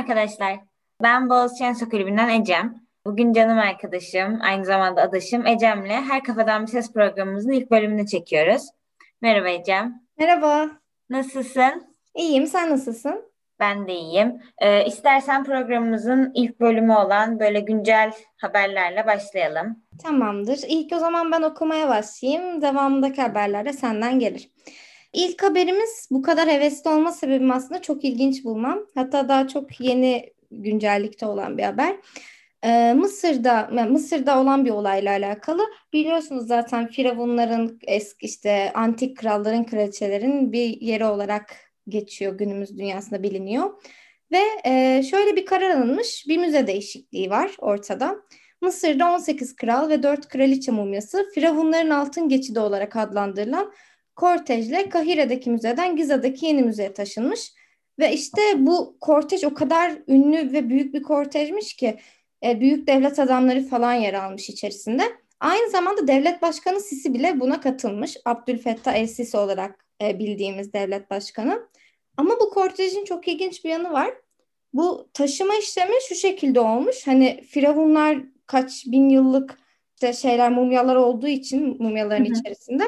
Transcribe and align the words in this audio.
arkadaşlar. 0.00 0.60
Ben 1.02 1.30
Boğaziçi 1.30 1.64
Enso 1.64 1.88
Kulübü'nden 1.88 2.28
Ecem. 2.28 2.74
Bugün 3.06 3.32
canım 3.32 3.58
arkadaşım, 3.58 4.38
aynı 4.42 4.64
zamanda 4.64 5.02
adaşım 5.02 5.46
Ecem'le 5.46 5.88
Her 5.88 6.24
Kafadan 6.24 6.62
Bir 6.62 6.66
Ses 6.66 6.92
programımızın 6.92 7.50
ilk 7.50 7.70
bölümünü 7.70 8.06
çekiyoruz. 8.06 8.62
Merhaba 9.22 9.48
Ecem. 9.48 10.02
Merhaba. 10.18 10.70
Nasılsın? 11.10 11.96
İyiyim, 12.14 12.46
sen 12.46 12.70
nasılsın? 12.70 13.24
Ben 13.60 13.88
de 13.88 13.94
iyiyim. 13.94 14.42
Ee, 14.58 14.84
istersen 14.84 15.44
programımızın 15.44 16.32
ilk 16.34 16.60
bölümü 16.60 16.94
olan 16.94 17.40
böyle 17.40 17.60
güncel 17.60 18.12
haberlerle 18.36 19.06
başlayalım. 19.06 19.76
Tamamdır. 20.02 20.60
İlk 20.68 20.92
o 20.92 20.98
zaman 20.98 21.32
ben 21.32 21.42
okumaya 21.42 21.88
başlayayım. 21.88 22.62
Devamındaki 22.62 23.22
haberler 23.22 23.64
de 23.64 23.72
senden 23.72 24.18
gelir. 24.18 24.50
İlk 25.12 25.42
haberimiz 25.42 26.08
bu 26.10 26.22
kadar 26.22 26.48
hevesli 26.48 26.90
olma 26.90 27.12
sebebim 27.12 27.50
aslında 27.50 27.82
çok 27.82 28.04
ilginç 28.04 28.44
bulmam. 28.44 28.86
Hatta 28.94 29.28
daha 29.28 29.48
çok 29.48 29.80
yeni 29.80 30.32
güncellikte 30.50 31.26
olan 31.26 31.58
bir 31.58 31.62
haber. 31.62 31.96
Ee, 32.64 32.92
Mısır'da 32.94 33.70
Mısır'da 33.90 34.40
olan 34.40 34.64
bir 34.64 34.70
olayla 34.70 35.12
alakalı 35.12 35.62
biliyorsunuz 35.92 36.46
zaten 36.46 36.88
firavunların 36.88 37.78
eski 37.86 38.26
işte 38.26 38.72
antik 38.74 39.16
kralların 39.16 39.64
kraliçelerin 39.64 40.52
bir 40.52 40.80
yeri 40.80 41.04
olarak 41.04 41.56
geçiyor 41.88 42.38
günümüz 42.38 42.78
dünyasında 42.78 43.22
biliniyor. 43.22 43.82
Ve 44.32 44.40
e, 44.64 45.02
şöyle 45.10 45.36
bir 45.36 45.46
karar 45.46 45.70
alınmış 45.70 46.24
bir 46.28 46.38
müze 46.38 46.66
değişikliği 46.66 47.30
var 47.30 47.50
ortada. 47.58 48.16
Mısır'da 48.60 49.12
18 49.12 49.56
kral 49.56 49.88
ve 49.88 50.02
4 50.02 50.28
kraliçe 50.28 50.72
mumyası 50.72 51.30
Firavunların 51.34 51.90
altın 51.90 52.28
geçidi 52.28 52.60
olarak 52.60 52.96
adlandırılan 52.96 53.72
kortejle 54.20 54.88
Kahire'deki 54.88 55.50
müzeden 55.50 55.96
Giza'daki 55.96 56.46
yeni 56.46 56.62
müzeye 56.62 56.92
taşınmış. 56.92 57.52
Ve 57.98 58.12
işte 58.12 58.40
bu 58.56 58.96
kortej 59.00 59.44
o 59.44 59.54
kadar 59.54 59.92
ünlü 60.08 60.52
ve 60.52 60.68
büyük 60.68 60.94
bir 60.94 61.02
kortejmiş 61.02 61.76
ki 61.76 61.98
e, 62.44 62.60
büyük 62.60 62.86
devlet 62.86 63.18
adamları 63.18 63.64
falan 63.64 63.94
yer 63.94 64.14
almış 64.14 64.48
içerisinde. 64.48 65.02
Aynı 65.40 65.70
zamanda 65.70 66.08
devlet 66.08 66.42
başkanı 66.42 66.80
Sisi 66.80 67.14
bile 67.14 67.40
buna 67.40 67.60
katılmış. 67.60 68.16
Abdülfettah 68.24 68.94
El 68.94 69.06
Sisi 69.06 69.36
olarak 69.36 69.86
e, 70.02 70.18
bildiğimiz 70.18 70.72
devlet 70.72 71.10
başkanı. 71.10 71.68
Ama 72.16 72.40
bu 72.40 72.50
kortejin 72.50 73.04
çok 73.04 73.28
ilginç 73.28 73.64
bir 73.64 73.70
yanı 73.70 73.92
var. 73.92 74.14
Bu 74.72 75.08
taşıma 75.14 75.54
işlemi 75.54 75.94
şu 76.08 76.14
şekilde 76.14 76.60
olmuş. 76.60 77.06
Hani 77.06 77.40
firavunlar 77.42 78.18
kaç 78.46 78.86
bin 78.86 79.08
yıllık 79.08 79.58
işte 79.94 80.12
şeyler 80.12 80.52
mumyalar 80.52 80.96
olduğu 80.96 81.28
için 81.28 81.82
mumyaların 81.82 82.24
Hı-hı. 82.24 82.40
içerisinde 82.40 82.84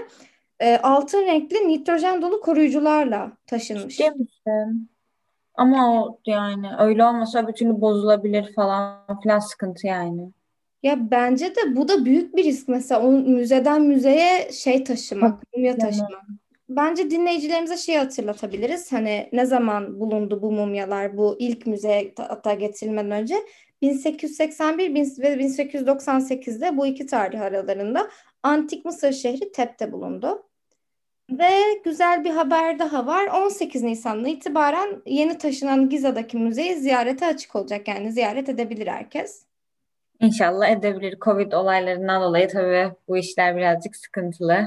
e, 0.63 0.79
altın 0.83 1.27
renkli 1.27 1.69
nitrojen 1.69 2.23
dolu 2.23 2.41
koruyucularla 2.41 3.33
taşınmış. 3.47 3.97
Ciddi 3.97 4.11
misin? 4.11 4.91
Ama 5.55 6.03
o 6.03 6.19
yani 6.27 6.67
öyle 6.79 7.05
olmasa 7.05 7.49
bir 7.49 7.53
türlü 7.53 7.81
bozulabilir 7.81 8.55
falan 8.55 9.21
filan 9.23 9.39
sıkıntı 9.39 9.87
yani. 9.87 10.31
Ya 10.83 11.11
bence 11.11 11.47
de 11.47 11.77
bu 11.77 11.89
da 11.89 12.05
büyük 12.05 12.37
bir 12.37 12.45
risk 12.45 12.69
mesela 12.69 13.03
o 13.03 13.13
müzeden 13.13 13.83
müzeye 13.83 14.53
şey 14.53 14.85
taşımak, 14.85 15.43
mumya 15.55 15.79
taşımak. 15.79 16.23
Bence 16.69 17.11
dinleyicilerimize 17.11 17.77
şey 17.77 17.97
hatırlatabiliriz. 17.97 18.93
Hani 18.93 19.29
ne 19.33 19.47
zaman 19.47 20.01
bulundu 20.01 20.43
bu 20.43 20.53
mumyalar 20.53 21.17
bu 21.17 21.37
ilk 21.39 21.67
müzeye 21.67 22.15
hatta 22.17 22.55
getirilmeden 22.55 23.11
önce 23.11 23.35
1881 23.83 24.95
ve 24.95 25.37
1898'de 25.37 26.77
bu 26.77 26.87
iki 26.87 27.07
tarih 27.07 27.41
aralarında 27.41 28.09
Antik 28.43 28.85
Mısır 28.85 29.13
şehri 29.13 29.53
Tep'te 29.53 29.93
bulundu. 29.93 30.43
Ve 31.31 31.51
güzel 31.85 32.25
bir 32.25 32.31
haber 32.31 32.79
daha 32.79 33.07
var. 33.07 33.27
18 33.27 33.83
Nisan'dan 33.83 34.25
itibaren 34.25 35.03
yeni 35.07 35.39
taşınan 35.39 35.89
Giza'daki 35.89 36.37
müzeyi 36.37 36.75
ziyarete 36.75 37.27
açık 37.27 37.57
olacak. 37.57 37.89
Yani 37.89 38.13
ziyaret 38.13 38.49
edebilir 38.49 38.87
herkes. 38.87 39.47
İnşallah 40.21 40.69
edebilir. 40.69 41.19
Covid 41.21 41.53
olaylarından 41.53 42.23
dolayı 42.23 42.49
tabii 42.49 42.93
bu 43.09 43.17
işler 43.17 43.57
birazcık 43.57 43.97
sıkıntılı. 43.97 44.67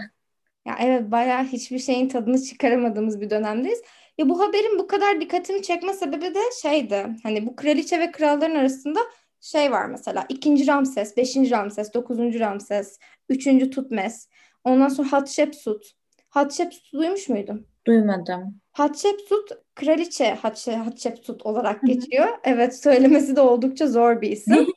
Ya 0.66 0.76
evet 0.80 1.12
bayağı 1.12 1.44
hiçbir 1.44 1.80
şeyin 1.80 2.10
tadını 2.10 2.42
çıkaramadığımız 2.42 3.22
bir 3.22 3.30
dönemdeyiz. 3.30 3.82
Ya 4.18 4.30
bu 4.30 4.40
haberin 4.40 4.80
bu 4.80 4.88
kadar 4.88 5.22
dikkatimi 5.22 5.62
çekme 5.62 5.94
sebebi 5.94 6.36
de 6.36 6.40
şeydi. 6.62 7.06
Hani 7.24 7.48
bu 7.48 7.56
kraliçe 7.56 8.00
ve 8.00 8.12
kralların 8.12 8.56
arasında 8.56 9.00
şey 9.42 9.72
var 9.72 9.86
mesela. 9.86 10.26
2. 10.30 10.68
Ramses, 10.68 11.18
5. 11.18 11.36
Ramses, 11.36 11.94
9. 11.94 12.40
Ramses, 12.40 13.00
3. 13.30 13.44
Tutmes. 13.72 14.30
Ondan 14.64 14.90
sonra 14.90 15.12
Hatshepsut. 15.12 15.92
Hatshepsut'u 16.36 16.98
duymuş 16.98 17.30
muydun? 17.30 17.68
Duymadım. 17.88 18.62
Hatshepsut 18.72 19.50
kraliçe 19.76 20.34
Hatshepsut 20.76 21.46
olarak 21.46 21.84
geçiyor. 21.84 22.28
Evet 22.44 22.84
söylemesi 22.84 23.36
de 23.36 23.42
oldukça 23.42 23.88
zor 23.88 24.22
bir 24.22 24.32
isim. 24.32 24.68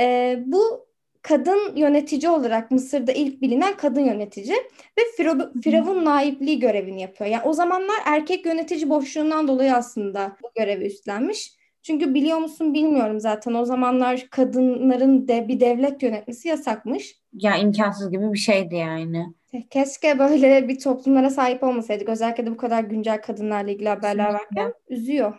ee, 0.00 0.42
bu 0.46 0.86
kadın 1.22 1.76
yönetici 1.76 2.30
olarak 2.30 2.70
Mısır'da 2.70 3.12
ilk 3.12 3.42
bilinen 3.42 3.76
kadın 3.76 4.00
yönetici 4.00 4.56
ve 4.98 5.02
Firavun, 5.16 5.60
Firavun 5.60 6.04
naipliği 6.04 6.58
görevini 6.58 7.02
yapıyor. 7.02 7.30
Yani 7.30 7.42
o 7.44 7.52
zamanlar 7.52 7.96
erkek 8.06 8.46
yönetici 8.46 8.90
boşluğundan 8.90 9.48
dolayı 9.48 9.74
aslında 9.74 10.36
bu 10.42 10.50
görevi 10.58 10.84
üstlenmiş. 10.86 11.54
Çünkü 11.82 12.14
biliyor 12.14 12.38
musun 12.38 12.74
bilmiyorum 12.74 13.20
zaten 13.20 13.54
o 13.54 13.64
zamanlar 13.64 14.26
kadınların 14.30 15.28
de 15.28 15.48
bir 15.48 15.60
devlet 15.60 16.02
yönetmesi 16.02 16.48
yasakmış. 16.48 17.20
Ya 17.32 17.56
imkansız 17.56 18.10
gibi 18.10 18.32
bir 18.32 18.38
şeydi 18.38 18.74
yani. 18.74 19.39
Keşke 19.70 20.18
böyle 20.18 20.68
bir 20.68 20.78
toplumlara 20.78 21.30
sahip 21.30 21.62
olmasaydık. 21.62 22.08
Özellikle 22.08 22.46
de 22.46 22.50
bu 22.50 22.56
kadar 22.56 22.84
güncel 22.84 23.22
kadınlarla 23.22 23.70
ilgili 23.70 23.88
haberler 23.88 24.32
varken 24.32 24.74
üzüyor. 24.88 25.34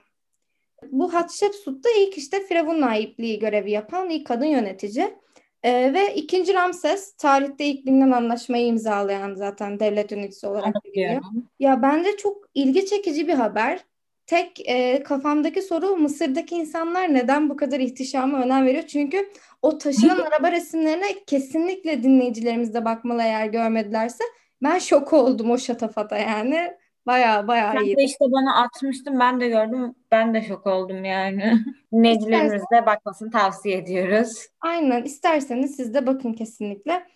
Bu 0.91 1.13
Hatshepsut 1.13 1.83
da 1.83 1.89
ilk 1.99 2.17
işte 2.17 2.39
Firavun 2.39 2.81
naipliği 2.81 3.39
görevi 3.39 3.71
yapan 3.71 4.09
ilk 4.09 4.27
kadın 4.27 4.45
yönetici. 4.45 5.17
Ee, 5.63 5.93
ve 5.93 6.15
ikinci 6.15 6.53
Ramses 6.53 7.13
tarihte 7.13 7.65
ilk 7.65 7.85
bilinen 7.85 8.11
anlaşmayı 8.11 8.65
imzalayan 8.67 9.33
zaten 9.33 9.79
devlet 9.79 10.11
yöneticisi 10.11 10.47
olarak 10.47 10.85
biliniyor. 10.85 11.21
Ya 11.59 11.81
bence 11.81 12.17
çok 12.17 12.45
ilgi 12.53 12.85
çekici 12.85 13.27
bir 13.27 13.33
haber. 13.33 13.79
Tek 14.25 14.69
e, 14.69 15.03
kafamdaki 15.03 15.61
soru 15.61 15.97
Mısır'daki 15.97 16.55
insanlar 16.55 17.13
neden 17.13 17.49
bu 17.49 17.55
kadar 17.55 17.79
ihtişama 17.79 18.41
önem 18.41 18.65
veriyor? 18.65 18.83
Çünkü 18.83 19.29
o 19.61 19.77
taşınan 19.77 20.19
araba 20.19 20.51
resimlerine 20.51 21.23
kesinlikle 21.27 22.03
dinleyicilerimiz 22.03 22.73
de 22.73 22.85
bakmalı 22.85 23.21
eğer 23.21 23.45
görmedilerse. 23.45 24.23
Ben 24.63 24.79
şok 24.79 25.13
oldum 25.13 25.51
o 25.51 25.57
şatafata 25.57 26.17
yani. 26.17 26.71
Baya 27.05 27.47
baya 27.47 27.73
iyi. 27.73 27.77
Sen 27.77 27.97
de 27.97 28.03
işte 28.03 28.25
bana 28.31 28.63
atmıştın 28.63 29.19
ben 29.19 29.41
de 29.41 29.47
gördüm. 29.47 29.95
Ben 30.11 30.33
de 30.33 30.41
şok 30.41 30.67
oldum 30.67 31.05
yani. 31.05 31.59
Dinleyicilerimiz 31.93 32.61
de 32.73 32.85
bakmasını 32.85 33.31
tavsiye 33.31 33.77
ediyoruz. 33.77 34.47
Aynen 34.61 35.03
isterseniz 35.03 35.75
siz 35.75 35.93
de 35.93 36.07
bakın 36.07 36.33
kesinlikle. 36.33 37.07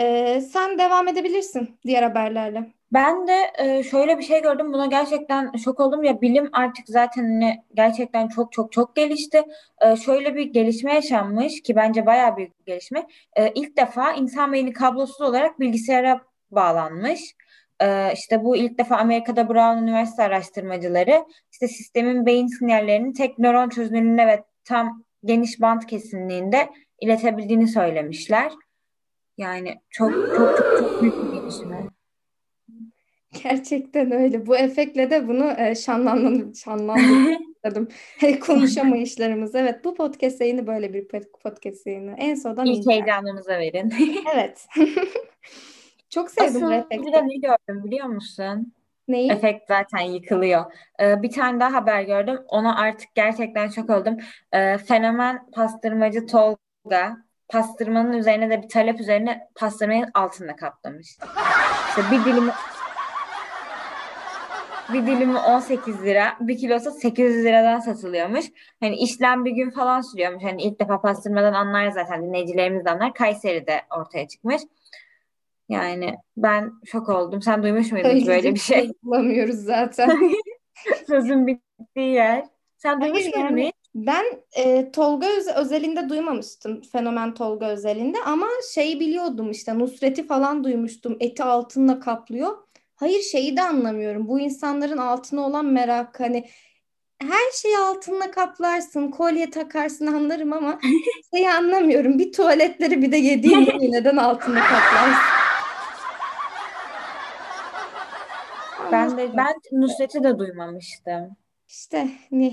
Ee, 0.00 0.40
sen 0.40 0.78
devam 0.78 1.08
edebilirsin 1.08 1.78
diğer 1.86 2.02
haberlerle. 2.02 2.72
Ben 2.92 3.28
de 3.28 3.52
e, 3.58 3.82
şöyle 3.82 4.18
bir 4.18 4.22
şey 4.22 4.42
gördüm. 4.42 4.72
Buna 4.72 4.86
gerçekten 4.86 5.52
şok 5.64 5.80
oldum. 5.80 6.04
Ya 6.04 6.20
bilim 6.20 6.48
artık 6.52 6.88
zaten 6.88 7.22
hani 7.22 7.64
gerçekten 7.74 8.28
çok 8.28 8.52
çok 8.52 8.72
çok 8.72 8.96
gelişti. 8.96 9.42
E, 9.82 9.96
şöyle 9.96 10.34
bir 10.34 10.46
gelişme 10.46 10.94
yaşanmış 10.94 11.62
ki 11.62 11.76
bence 11.76 12.06
bayağı 12.06 12.36
bir 12.36 12.48
gelişme. 12.66 13.06
E, 13.36 13.52
ilk 13.52 13.76
defa 13.76 14.12
insan 14.12 14.52
beyni 14.52 14.72
kablosuz 14.72 15.20
olarak 15.20 15.60
bilgisayara 15.60 16.20
bağlanmış. 16.50 17.20
E, 17.80 18.12
işte 18.14 18.44
bu 18.44 18.56
ilk 18.56 18.78
defa 18.78 18.96
Amerika'da 18.96 19.48
Brown 19.48 19.82
Üniversitesi 19.82 20.22
araştırmacıları 20.22 21.24
işte 21.52 21.68
sistemin 21.68 22.26
beyin 22.26 22.46
sinyallerini 22.46 23.12
tek 23.12 23.38
nöron 23.38 23.68
çözünürlüğüne 23.68 24.26
ve 24.26 24.44
tam 24.64 25.04
geniş 25.24 25.60
bant 25.60 25.86
kesinliğinde 25.86 26.70
iletebildiğini 27.00 27.68
söylemişler. 27.68 28.52
Yani 29.38 29.80
çok 29.90 30.12
çok 30.12 30.56
çok, 30.56 30.78
çok 30.78 31.02
büyük 31.02 31.14
bir 31.24 31.40
gelişme. 31.40 31.91
Gerçekten 33.42 34.12
öyle. 34.12 34.46
Bu 34.46 34.56
efektle 34.56 35.10
de 35.10 35.28
bunu 35.28 35.50
e, 35.58 35.74
şanlandırdım. 35.74 36.52
hani 38.20 38.38
konuşamayışlarımız. 38.40 39.54
Evet 39.54 39.84
bu 39.84 39.94
podcast 39.94 40.40
yayını 40.40 40.66
böyle 40.66 40.94
bir 40.94 41.08
podcast 41.42 41.86
yayını. 41.86 42.14
En 42.18 42.34
sondan 42.34 42.66
İlk 42.66 42.90
heyecanımıza 42.90 43.58
verin. 43.58 43.94
evet. 44.34 44.66
Çok 46.10 46.30
sevdim 46.30 46.56
Asıl 46.56 46.66
bu 46.66 46.72
efekti. 46.72 47.06
bir 47.06 47.12
de 47.12 47.28
ne 47.28 47.36
gördüm 47.36 47.84
biliyor 47.84 48.06
musun? 48.06 48.72
Neyi? 49.08 49.32
Efekt 49.32 49.68
zaten 49.68 50.00
yıkılıyor. 50.00 50.64
Ee, 51.00 51.22
bir 51.22 51.30
tane 51.30 51.60
daha 51.60 51.72
haber 51.72 52.02
gördüm. 52.02 52.38
Ona 52.48 52.76
artık 52.76 53.14
gerçekten 53.14 53.68
çok 53.68 53.90
oldum. 53.90 54.16
Ee, 54.52 54.78
fenomen 54.78 55.50
pastırmacı 55.50 56.26
Tolga 56.26 57.16
pastırmanın 57.48 58.12
üzerine 58.12 58.50
de 58.50 58.62
bir 58.62 58.68
talep 58.68 59.00
üzerine 59.00 59.48
pastırmayı 59.54 60.06
altında 60.14 60.56
kaplamış. 60.56 61.18
İşte 61.88 62.02
bir 62.10 62.24
dilim 62.24 62.50
bir 64.92 65.06
dilimi 65.06 65.38
18 65.38 66.02
lira, 66.02 66.36
bir 66.40 66.58
kilosu 66.58 66.90
800 66.90 67.44
liradan 67.44 67.80
satılıyormuş. 67.80 68.44
Hani 68.80 68.96
işlem 68.96 69.44
bir 69.44 69.50
gün 69.50 69.70
falan 69.70 70.00
sürüyormuş. 70.00 70.44
Hani 70.44 70.62
ilk 70.62 70.80
defa 70.80 71.00
pastırmadan 71.00 71.52
anlar 71.52 71.90
zaten 71.90 72.22
dinleyicilerimiz 72.22 72.84
de 72.84 72.90
anlar. 72.90 73.14
Kayseri'de 73.14 73.80
ortaya 73.98 74.28
çıkmış. 74.28 74.62
Yani 75.68 76.14
ben 76.36 76.72
şok 76.84 77.08
oldum. 77.08 77.42
Sen 77.42 77.62
duymuş 77.62 77.92
muydun 77.92 78.10
hiç 78.10 78.26
böyle 78.26 78.54
bir 78.54 78.60
şey? 78.60 78.90
Bulamıyoruz 79.02 79.56
zaten. 79.56 80.18
Sözün 81.06 81.46
bittiği 81.46 82.14
yer. 82.14 82.44
Sen 82.76 83.00
duymuş 83.00 83.24
muydun 83.24 83.40
yani, 83.40 83.72
Ben 83.94 84.24
e, 84.56 84.92
Tolga 84.92 85.26
Öz 85.26 85.48
özelinde 85.48 86.08
duymamıştım. 86.08 86.80
Fenomen 86.80 87.34
Tolga 87.34 87.66
özelinde 87.68 88.18
ama 88.26 88.46
şeyi 88.74 89.00
biliyordum 89.00 89.50
işte 89.50 89.78
Nusret'i 89.78 90.26
falan 90.26 90.64
duymuştum. 90.64 91.16
Eti 91.20 91.42
altınla 91.42 92.00
kaplıyor. 92.00 92.56
Hayır 93.02 93.22
şeyi 93.22 93.56
de 93.56 93.62
anlamıyorum. 93.62 94.28
Bu 94.28 94.40
insanların 94.40 94.98
altına 94.98 95.40
olan 95.40 95.64
merak 95.64 96.20
hani 96.20 96.44
her 97.18 97.52
şeyi 97.62 97.78
altınla 97.78 98.30
kaplarsın, 98.30 99.08
kolye 99.08 99.50
takarsın 99.50 100.06
anlarım 100.06 100.52
ama 100.52 100.80
şeyi 101.34 101.50
anlamıyorum. 101.50 102.18
Bir 102.18 102.32
tuvaletleri 102.32 103.02
bir 103.02 103.12
de 103.12 103.16
yediğin 103.16 103.66
neden 103.92 104.16
altınla 104.16 104.60
kaplarsın? 104.60 105.22
Ben 108.92 109.18
de 109.18 109.36
ben 109.36 109.54
Nusret'i 109.72 110.24
de 110.24 110.38
duymamıştım. 110.38 111.36
İşte 111.68 112.08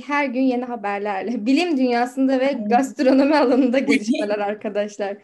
her 0.08 0.26
gün 0.26 0.42
yeni 0.42 0.66
haberlerle. 0.66 1.46
Bilim 1.46 1.78
dünyasında 1.78 2.40
ve 2.40 2.52
gastronomi 2.52 3.38
alanında 3.38 3.80
gelişmeler 3.80 4.40
arkadaşlar. 4.40 5.18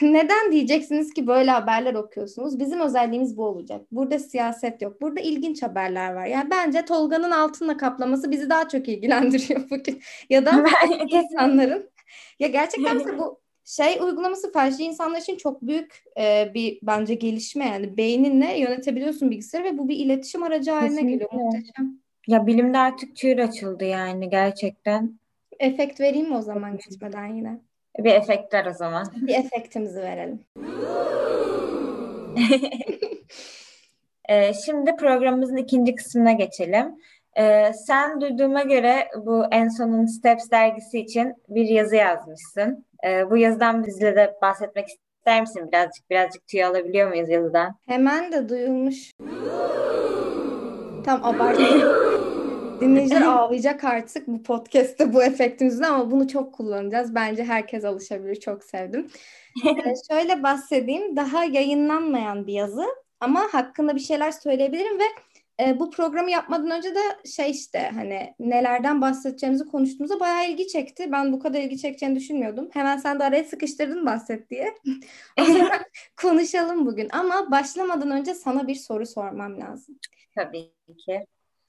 Neden 0.00 0.52
diyeceksiniz 0.52 1.14
ki 1.14 1.26
böyle 1.26 1.50
haberler 1.50 1.94
okuyorsunuz? 1.94 2.58
Bizim 2.58 2.80
özelliğimiz 2.80 3.36
bu 3.36 3.44
olacak. 3.44 3.80
Burada 3.92 4.18
siyaset 4.18 4.82
yok. 4.82 5.00
Burada 5.00 5.20
ilginç 5.20 5.62
haberler 5.62 6.12
var. 6.12 6.26
Yani 6.26 6.50
bence 6.50 6.84
Tolga'nın 6.84 7.30
altınla 7.30 7.76
kaplaması 7.76 8.30
bizi 8.30 8.50
daha 8.50 8.68
çok 8.68 8.88
ilgilendiriyor 8.88 9.70
bugün. 9.70 10.02
Ya 10.30 10.46
da 10.46 10.52
insanların. 11.08 11.90
Ya 12.38 12.48
gerçekten 12.48 12.96
mesela 12.96 13.18
bu 13.18 13.40
şey 13.64 13.98
uygulaması 14.00 14.52
felçli 14.52 14.84
insanlar 14.84 15.20
için 15.20 15.36
çok 15.36 15.62
büyük 15.62 16.04
e, 16.18 16.50
bir 16.54 16.78
bence 16.82 17.14
gelişme 17.14 17.66
yani 17.66 17.96
beyninle 17.96 18.58
yönetebiliyorsun 18.58 19.30
bilgisayarı 19.30 19.72
ve 19.72 19.78
bu 19.78 19.88
bir 19.88 19.96
iletişim 19.96 20.42
aracı 20.42 20.70
haline 20.70 20.88
Kesinlikle. 20.88 21.12
geliyor 21.12 21.32
muhteşem. 21.32 22.02
Ya 22.26 22.46
bilimde 22.46 22.78
artık 22.78 23.16
çığır 23.16 23.38
açıldı 23.38 23.84
yani 23.84 24.30
gerçekten. 24.30 25.18
Efekt 25.60 26.00
vereyim 26.00 26.28
mi 26.28 26.36
o 26.36 26.42
zaman 26.42 26.78
geçmeden 26.78 27.26
yine? 27.26 27.60
Bir 27.98 28.14
efektler 28.14 28.66
o 28.66 28.72
zaman. 28.72 29.06
Bir 29.16 29.34
efektimizi 29.34 30.02
verelim. 30.02 30.40
Ee, 34.28 34.52
şimdi 34.54 34.96
programımızın 34.96 35.56
ikinci 35.56 35.94
kısmına 35.94 36.32
geçelim. 36.32 36.94
Ee, 37.38 37.72
sen 37.72 38.20
duyduğuma 38.20 38.62
göre 38.62 39.08
bu 39.26 39.44
en 39.50 39.68
sonun 39.68 40.06
Steps 40.06 40.50
dergisi 40.50 40.98
için 40.98 41.34
bir 41.48 41.64
yazı 41.64 41.96
yazmışsın. 41.96 42.86
Ee, 43.06 43.30
bu 43.30 43.36
yazıdan 43.36 43.86
bizle 43.86 44.16
de 44.16 44.34
bahsetmek 44.42 44.86
ister 44.88 45.40
misin 45.40 45.68
birazcık? 45.72 46.10
Birazcık 46.10 46.46
tüy 46.46 46.64
alabiliyor 46.64 47.08
muyuz 47.08 47.28
yazıdan? 47.28 47.74
Hemen 47.86 48.32
de 48.32 48.48
duyulmuş. 48.48 49.10
Tam 51.04 51.24
abartılı. 51.24 52.02
Dinleyiciler 52.82 53.22
ağlayacak 53.22 53.84
artık 53.84 54.28
bu 54.28 54.42
podcast'te 54.42 55.12
bu 55.12 55.22
efektimizden 55.22 55.92
ama 55.92 56.10
bunu 56.10 56.28
çok 56.28 56.54
kullanacağız. 56.54 57.14
Bence 57.14 57.44
herkes 57.44 57.84
alışabilir. 57.84 58.40
Çok 58.40 58.64
sevdim. 58.64 59.10
ee, 59.66 59.94
şöyle 60.10 60.42
bahsedeyim. 60.42 61.16
Daha 61.16 61.44
yayınlanmayan 61.44 62.46
bir 62.46 62.52
yazı 62.52 62.84
ama 63.20 63.48
hakkında 63.52 63.94
bir 63.94 64.00
şeyler 64.00 64.30
söyleyebilirim 64.30 64.98
ve 64.98 65.04
e, 65.60 65.80
bu 65.80 65.90
programı 65.90 66.30
yapmadan 66.30 66.70
önce 66.70 66.94
de 66.94 67.28
şey 67.36 67.50
işte 67.50 67.90
hani 67.94 68.34
nelerden 68.40 69.00
bahsedeceğimizi 69.00 69.64
konuştuğumuzda 69.64 70.20
bayağı 70.20 70.50
ilgi 70.50 70.68
çekti. 70.68 71.12
Ben 71.12 71.32
bu 71.32 71.40
kadar 71.40 71.60
ilgi 71.60 71.78
çekeceğini 71.78 72.16
düşünmüyordum. 72.16 72.68
Hemen 72.72 72.96
sen 72.96 73.20
de 73.20 73.24
araya 73.24 73.44
sıkıştırdın 73.44 74.06
bahset 74.06 74.50
diye. 74.50 74.74
o 75.40 75.44
zaman 75.44 75.80
konuşalım 76.22 76.86
bugün. 76.86 77.08
Ama 77.12 77.50
başlamadan 77.50 78.10
önce 78.10 78.34
sana 78.34 78.68
bir 78.68 78.74
soru 78.74 79.06
sormam 79.06 79.60
lazım. 79.60 79.98
Tabii 80.34 80.72
ki. 80.98 81.26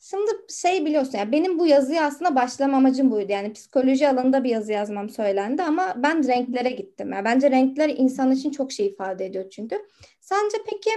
Şimdi 0.10 0.32
şey 0.50 0.86
biliyorsun 0.86 1.18
ya 1.18 1.32
benim 1.32 1.60
bu 1.60 1.68
yazıya 1.68 2.06
aslında 2.06 2.36
başlama 2.36 2.78
amacım 2.78 3.12
buydu. 3.12 3.32
Yani 3.32 3.54
psikoloji 3.54 4.10
alanında 4.10 4.44
bir 4.44 4.50
yazı 4.50 4.72
yazmam 4.72 5.10
söylendi 5.10 5.64
ama 5.64 5.94
ben 6.04 6.28
renklere 6.28 6.70
gittim. 6.70 7.12
Yani 7.12 7.26
bence 7.26 7.52
renkler 7.52 7.90
insan 7.90 8.32
için 8.32 8.52
çok 8.52 8.72
şey 8.72 8.88
ifade 8.88 9.26
ediyor 9.26 9.50
çünkü. 9.50 9.76
Sence 10.22 10.58
peki 10.70 10.90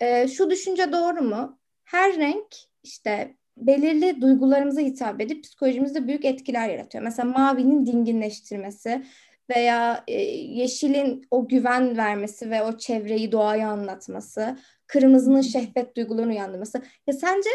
e, 0.00 0.28
şu 0.28 0.50
düşünce 0.50 0.92
doğru 0.92 1.22
mu? 1.22 1.58
Her 1.84 2.16
renk 2.16 2.46
işte 2.82 3.34
belirli 3.56 4.20
duygularımıza 4.20 4.80
hitap 4.80 5.20
edip 5.20 5.44
psikolojimizde 5.44 6.06
büyük 6.06 6.24
etkiler 6.24 6.68
yaratıyor. 6.68 7.04
Mesela 7.04 7.28
mavinin 7.28 7.86
dinginleştirmesi 7.86 9.04
veya 9.50 10.04
e, 10.08 10.22
yeşilin 10.32 11.26
o 11.30 11.48
güven 11.48 11.96
vermesi 11.96 12.50
ve 12.50 12.62
o 12.62 12.78
çevreyi, 12.78 13.32
doğayı 13.32 13.66
anlatması, 13.66 14.58
kırmızının 14.86 15.40
şehvet 15.40 15.96
duygularını 15.96 16.32
uyandırması. 16.32 16.82
Ya 17.06 17.14
sence 17.14 17.50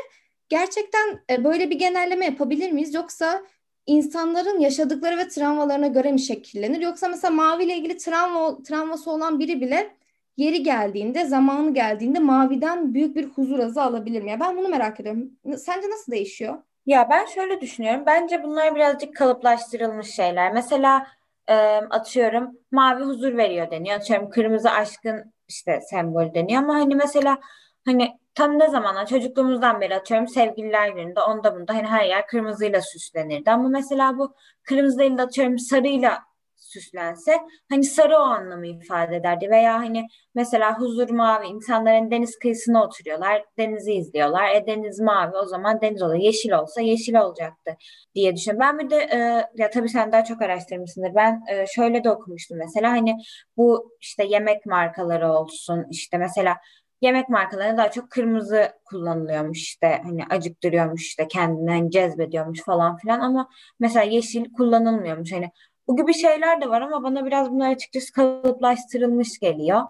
gerçekten 0.49 1.19
e, 1.29 1.43
böyle 1.43 1.69
bir 1.69 1.79
genelleme 1.79 2.25
yapabilir 2.25 2.71
miyiz? 2.71 2.93
Yoksa 2.93 3.41
insanların 3.85 4.59
yaşadıkları 4.59 5.17
ve 5.17 5.27
travmalarına 5.27 5.87
göre 5.87 6.11
mi 6.11 6.19
şekillenir? 6.19 6.81
Yoksa 6.81 7.07
mesela 7.07 7.33
mavi 7.33 7.63
ile 7.63 7.77
ilgili 7.77 7.97
travma 7.97 8.63
travması 8.63 9.11
olan 9.11 9.39
biri 9.39 9.61
bile 9.61 9.95
yeri 10.37 10.63
geldiğinde, 10.63 11.25
zamanı 11.25 11.73
geldiğinde 11.73 12.19
maviden 12.19 12.93
büyük 12.93 13.15
bir 13.15 13.25
huzur 13.25 13.59
azı 13.59 13.81
alabilir 13.81 14.21
mi? 14.21 14.29
Ya 14.29 14.39
ben 14.39 14.57
bunu 14.57 14.67
merak 14.69 14.99
ediyorum. 14.99 15.31
Sence 15.57 15.89
nasıl 15.89 16.11
değişiyor? 16.11 16.57
Ya 16.85 17.07
ben 17.09 17.25
şöyle 17.25 17.61
düşünüyorum. 17.61 18.03
Bence 18.05 18.43
bunlar 18.43 18.75
birazcık 18.75 19.15
kalıplaştırılmış 19.15 20.07
şeyler. 20.07 20.53
Mesela 20.53 21.07
e, 21.47 21.53
atıyorum 21.89 22.57
mavi 22.71 23.03
huzur 23.03 23.37
veriyor 23.37 23.71
deniyor. 23.71 23.95
Atıyorum 23.95 24.29
kırmızı 24.29 24.71
aşkın 24.71 25.33
işte 25.47 25.81
sembolü 25.81 26.33
deniyor 26.33 26.63
ama 26.63 26.75
hani 26.75 26.95
mesela 26.95 27.37
hani 27.85 28.18
tam 28.35 28.59
ne 28.59 28.69
zamanlar 28.69 29.05
çocukluğumuzdan 29.05 29.81
beri 29.81 29.95
atıyorum. 29.95 30.27
Sevgililer 30.27 30.89
gününde 30.89 31.21
onda 31.21 31.55
bunda 31.55 31.73
hani 31.73 31.87
her 31.87 32.05
yer 32.05 32.27
kırmızıyla 32.27 32.81
süslenirdi. 32.81 33.51
Ama 33.51 33.69
mesela 33.69 34.17
bu 34.17 34.35
kırmızı 34.63 34.99
değil 34.99 35.17
de 35.17 35.21
atıyorum 35.21 35.59
sarıyla 35.59 36.19
süslense 36.59 37.37
hani 37.69 37.83
sarı 37.83 38.15
o 38.15 38.19
anlamı 38.19 38.67
ifade 38.67 39.15
ederdi. 39.15 39.49
Veya 39.49 39.73
hani 39.79 40.07
mesela 40.35 40.79
huzur 40.79 41.09
mavi 41.09 41.47
insanlar 41.47 41.93
hani 41.95 42.11
deniz 42.11 42.39
kıyısına 42.39 42.83
oturuyorlar 42.83 43.45
denizi 43.57 43.93
izliyorlar. 43.93 44.55
E 44.55 44.67
deniz 44.67 44.99
mavi 44.99 45.37
o 45.37 45.45
zaman 45.45 45.81
deniz 45.81 46.01
oluyor. 46.01 46.19
Yeşil 46.19 46.51
olsa 46.51 46.81
yeşil 46.81 47.15
olacaktı 47.15 47.75
diye 48.15 48.35
düşünüyorum. 48.35 48.67
Ben 48.67 48.79
bir 48.79 48.89
de 48.89 48.97
e, 48.97 49.17
ya 49.55 49.69
tabii 49.69 49.89
sen 49.89 50.11
daha 50.11 50.23
çok 50.23 50.41
araştırmışsındır. 50.41 51.15
Ben 51.15 51.43
e, 51.51 51.65
şöyle 51.67 52.03
de 52.03 52.11
okumuştum 52.11 52.57
mesela 52.57 52.91
hani 52.91 53.17
bu 53.57 53.91
işte 54.01 54.23
yemek 54.25 54.65
markaları 54.65 55.31
olsun 55.31 55.85
işte 55.91 56.17
mesela 56.17 56.57
yemek 57.01 57.29
markalarında 57.29 57.77
daha 57.77 57.91
çok 57.91 58.09
kırmızı 58.09 58.71
kullanılıyormuş 58.85 59.61
işte 59.61 60.01
hani 60.03 60.25
acıktırıyormuş 60.29 61.01
işte 61.07 61.27
kendini 61.27 61.69
hani 61.71 61.91
cezbediyormuş 61.91 62.63
falan 62.63 62.97
filan 62.97 63.19
ama 63.19 63.49
mesela 63.79 64.03
yeşil 64.05 64.53
kullanılmıyormuş 64.53 65.31
hani 65.31 65.51
bu 65.87 65.97
gibi 65.97 66.13
şeyler 66.13 66.61
de 66.61 66.69
var 66.69 66.81
ama 66.81 67.03
bana 67.03 67.25
biraz 67.25 67.51
bunlar 67.51 67.71
açıkçası 67.71 68.13
kalıplaştırılmış 68.13 69.39
geliyor. 69.39 69.81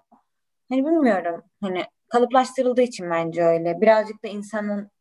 Hani 0.69 0.85
bilmiyorum 0.85 1.43
hani 1.61 1.83
kalıplaştırıldığı 2.09 2.81
için 2.81 3.09
bence 3.09 3.43
öyle 3.43 3.81
birazcık 3.81 4.23
da 4.23 4.27
insanın 4.27 4.91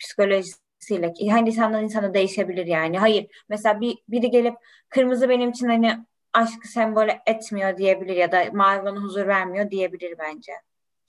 psikolojisiyle 0.00 1.14
hani 1.30 1.48
insandan 1.48 1.84
insana 1.84 2.14
değişebilir 2.14 2.66
yani 2.66 2.98
hayır 2.98 3.44
mesela 3.48 3.80
bir 3.80 3.98
biri 4.08 4.30
gelip 4.30 4.54
kırmızı 4.88 5.28
benim 5.28 5.50
için 5.50 5.68
hani 5.68 5.98
aşkı 6.32 6.68
sembol 6.68 7.08
etmiyor 7.26 7.76
diyebilir 7.76 8.16
ya 8.16 8.32
da 8.32 8.44
mavi 8.52 8.84
bana 8.84 9.00
huzur 9.00 9.26
vermiyor 9.26 9.70
diyebilir 9.70 10.14
bence. 10.18 10.52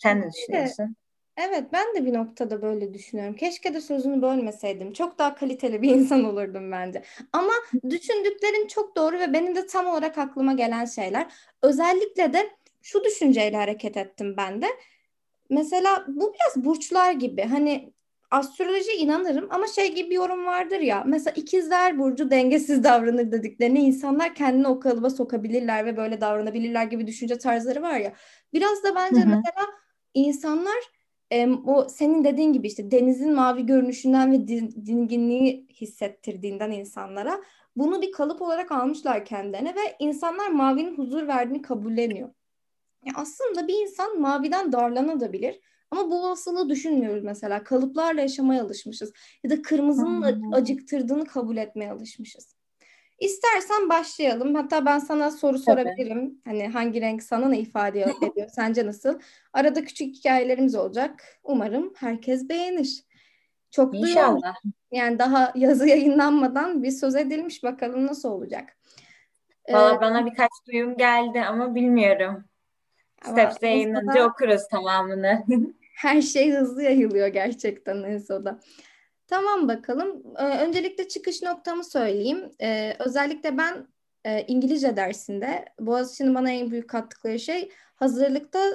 Sen 0.04 0.22
ne 0.22 0.34
düşünüyorsun? 0.34 0.96
Evet, 1.38 1.64
ben 1.74 1.96
de 1.96 2.06
bir 2.06 2.14
noktada 2.14 2.62
böyle 2.62 2.94
düşünüyorum. 2.94 3.36
Keşke 3.36 3.74
de 3.74 3.82
sözünü 3.82 4.22
bölmeseydim. 4.22 4.94
Çok 4.94 5.20
daha 5.20 5.36
kaliteli 5.36 5.82
bir 5.82 5.90
insan 5.96 6.24
olurdum 6.24 6.72
bence. 6.72 7.04
Ama 7.34 7.54
düşündüklerin 7.90 8.68
çok 8.68 8.96
doğru 8.96 9.20
ve 9.20 9.34
benim 9.34 9.56
de 9.56 9.68
tam 9.68 9.88
olarak 9.88 10.18
aklıma 10.18 10.54
gelen 10.54 10.86
şeyler. 10.86 11.34
Özellikle 11.62 12.34
de 12.34 12.50
şu 12.82 13.04
düşünceyle 13.04 13.58
hareket 13.58 13.98
ettim 13.98 14.38
ben 14.38 14.62
de. 14.62 14.68
Mesela 15.50 16.06
bu 16.08 16.34
biraz 16.34 16.66
burçlar 16.66 17.12
gibi. 17.12 17.44
Hani 17.44 17.94
astroloji 18.32 18.92
inanırım 18.92 19.48
ama 19.52 19.68
şey 19.68 19.96
gibi 19.96 20.10
bir 20.10 20.16
yorum 20.16 20.46
vardır 20.46 20.80
ya. 20.80 21.04
Mesela 21.08 21.34
ikizler 21.36 22.00
burcu 22.00 22.32
dengesiz 22.32 22.84
davranır 22.84 23.32
dediklerini 23.32 23.80
insanlar 23.80 24.36
kendini 24.36 24.68
o 24.68 24.80
kalıba 24.80 25.10
sokabilirler 25.10 25.86
ve 25.86 25.98
böyle 25.98 26.22
davranabilirler 26.22 26.84
gibi 26.86 27.08
düşünce 27.08 27.38
tarzları 27.38 27.82
var 27.82 28.00
ya. 28.00 28.14
Biraz 28.54 28.84
da 28.84 28.96
bence 28.96 29.22
hı 29.22 29.26
hı. 29.26 29.30
mesela 29.30 29.68
insanlar 30.14 30.84
e, 31.32 31.48
o 31.48 31.90
senin 31.90 32.24
dediğin 32.24 32.54
gibi 32.54 32.68
işte 32.68 32.92
denizin 32.92 33.34
mavi 33.34 33.66
görünüşünden 33.66 34.32
ve 34.32 34.48
dinginliği 34.86 35.68
hissettirdiğinden 35.70 36.72
insanlara 36.72 37.42
bunu 37.76 38.02
bir 38.02 38.12
kalıp 38.12 38.42
olarak 38.42 38.72
almışlar 38.72 39.26
kendilerine 39.26 39.76
ve 39.76 39.96
insanlar 40.00 40.50
mavinin 40.50 40.98
huzur 40.98 41.28
verdiğini 41.28 41.62
kabulleniyor. 41.62 42.30
Ya 43.06 43.14
aslında 43.16 43.68
bir 43.68 43.82
insan 43.82 44.20
maviden 44.20 44.72
darlanabilir 44.72 45.60
ama 45.92 46.12
bu 46.12 46.26
olasılığı 46.26 46.70
düşünmüyoruz 46.70 47.24
mesela. 47.24 47.64
Kalıplarla 47.64 48.22
yaşamaya 48.22 48.64
alışmışız 48.64 49.14
ya 49.44 49.50
da 49.50 49.62
kırmızının 49.62 50.52
acıktırdığını 50.54 51.26
kabul 51.26 51.58
etmeye 51.58 51.92
alışmışız. 51.92 52.56
İstersen 53.20 53.90
başlayalım. 53.90 54.56
Hatta 54.56 54.86
ben 54.86 55.00
sana 55.00 55.32
soru 55.32 55.60
sorabilirim. 55.60 56.42
Hani 56.46 56.68
hangi 56.68 57.02
renk 57.02 57.24
sana 57.24 57.50
ne 57.50 57.60
ifade 57.60 58.02
ediyor? 58.22 58.50
Sence 58.50 58.86
nasıl? 58.86 59.20
Arada 59.54 59.86
küçük 59.86 60.16
hikayelerimiz 60.16 60.76
olacak. 60.76 61.24
Umarım 61.44 61.94
herkes 61.98 62.50
beğenir. 62.50 63.04
Çok 63.72 63.96
İnşallah. 63.96 64.56
Yani 64.92 65.20
daha 65.20 65.52
yazı 65.56 65.88
yayınlanmadan 65.88 66.84
bir 66.84 66.92
söz 66.92 67.16
edilmiş. 67.16 67.64
Bakalım 67.64 68.08
nasıl 68.08 68.30
olacak. 68.30 68.78
Valla 69.70 69.96
Ee, 69.96 70.02
bana 70.02 70.26
birkaç 70.26 70.50
duyum 70.68 70.98
geldi 70.98 71.42
ama 71.42 71.76
bilmiyorum. 71.76 72.46
ama 73.26 73.34
Steps'te 73.34 73.68
yayınlanınca 73.68 74.30
okuruz 74.30 74.68
tamamını. 74.68 75.44
her 75.96 76.22
şey 76.22 76.52
hızlı 76.52 76.84
yayılıyor 76.84 77.28
gerçekten 77.28 78.04
Enso'da. 78.04 78.60
Tamam 79.34 79.68
bakalım. 79.68 80.24
Ee, 80.40 80.44
öncelikle 80.44 81.08
çıkış 81.08 81.42
noktamı 81.42 81.84
söyleyeyim. 81.84 82.52
Ee, 82.62 82.96
özellikle 83.00 83.58
ben 83.58 83.88
e, 84.26 84.42
İngilizce 84.48 84.96
dersinde 84.96 85.66
Boğaziçi'nin 85.80 86.36
bana 86.36 86.52
en 86.52 86.72
büyük 86.72 86.90
kattıkları 86.90 87.40
şey 87.40 87.70
hazırlıkta 87.96 88.74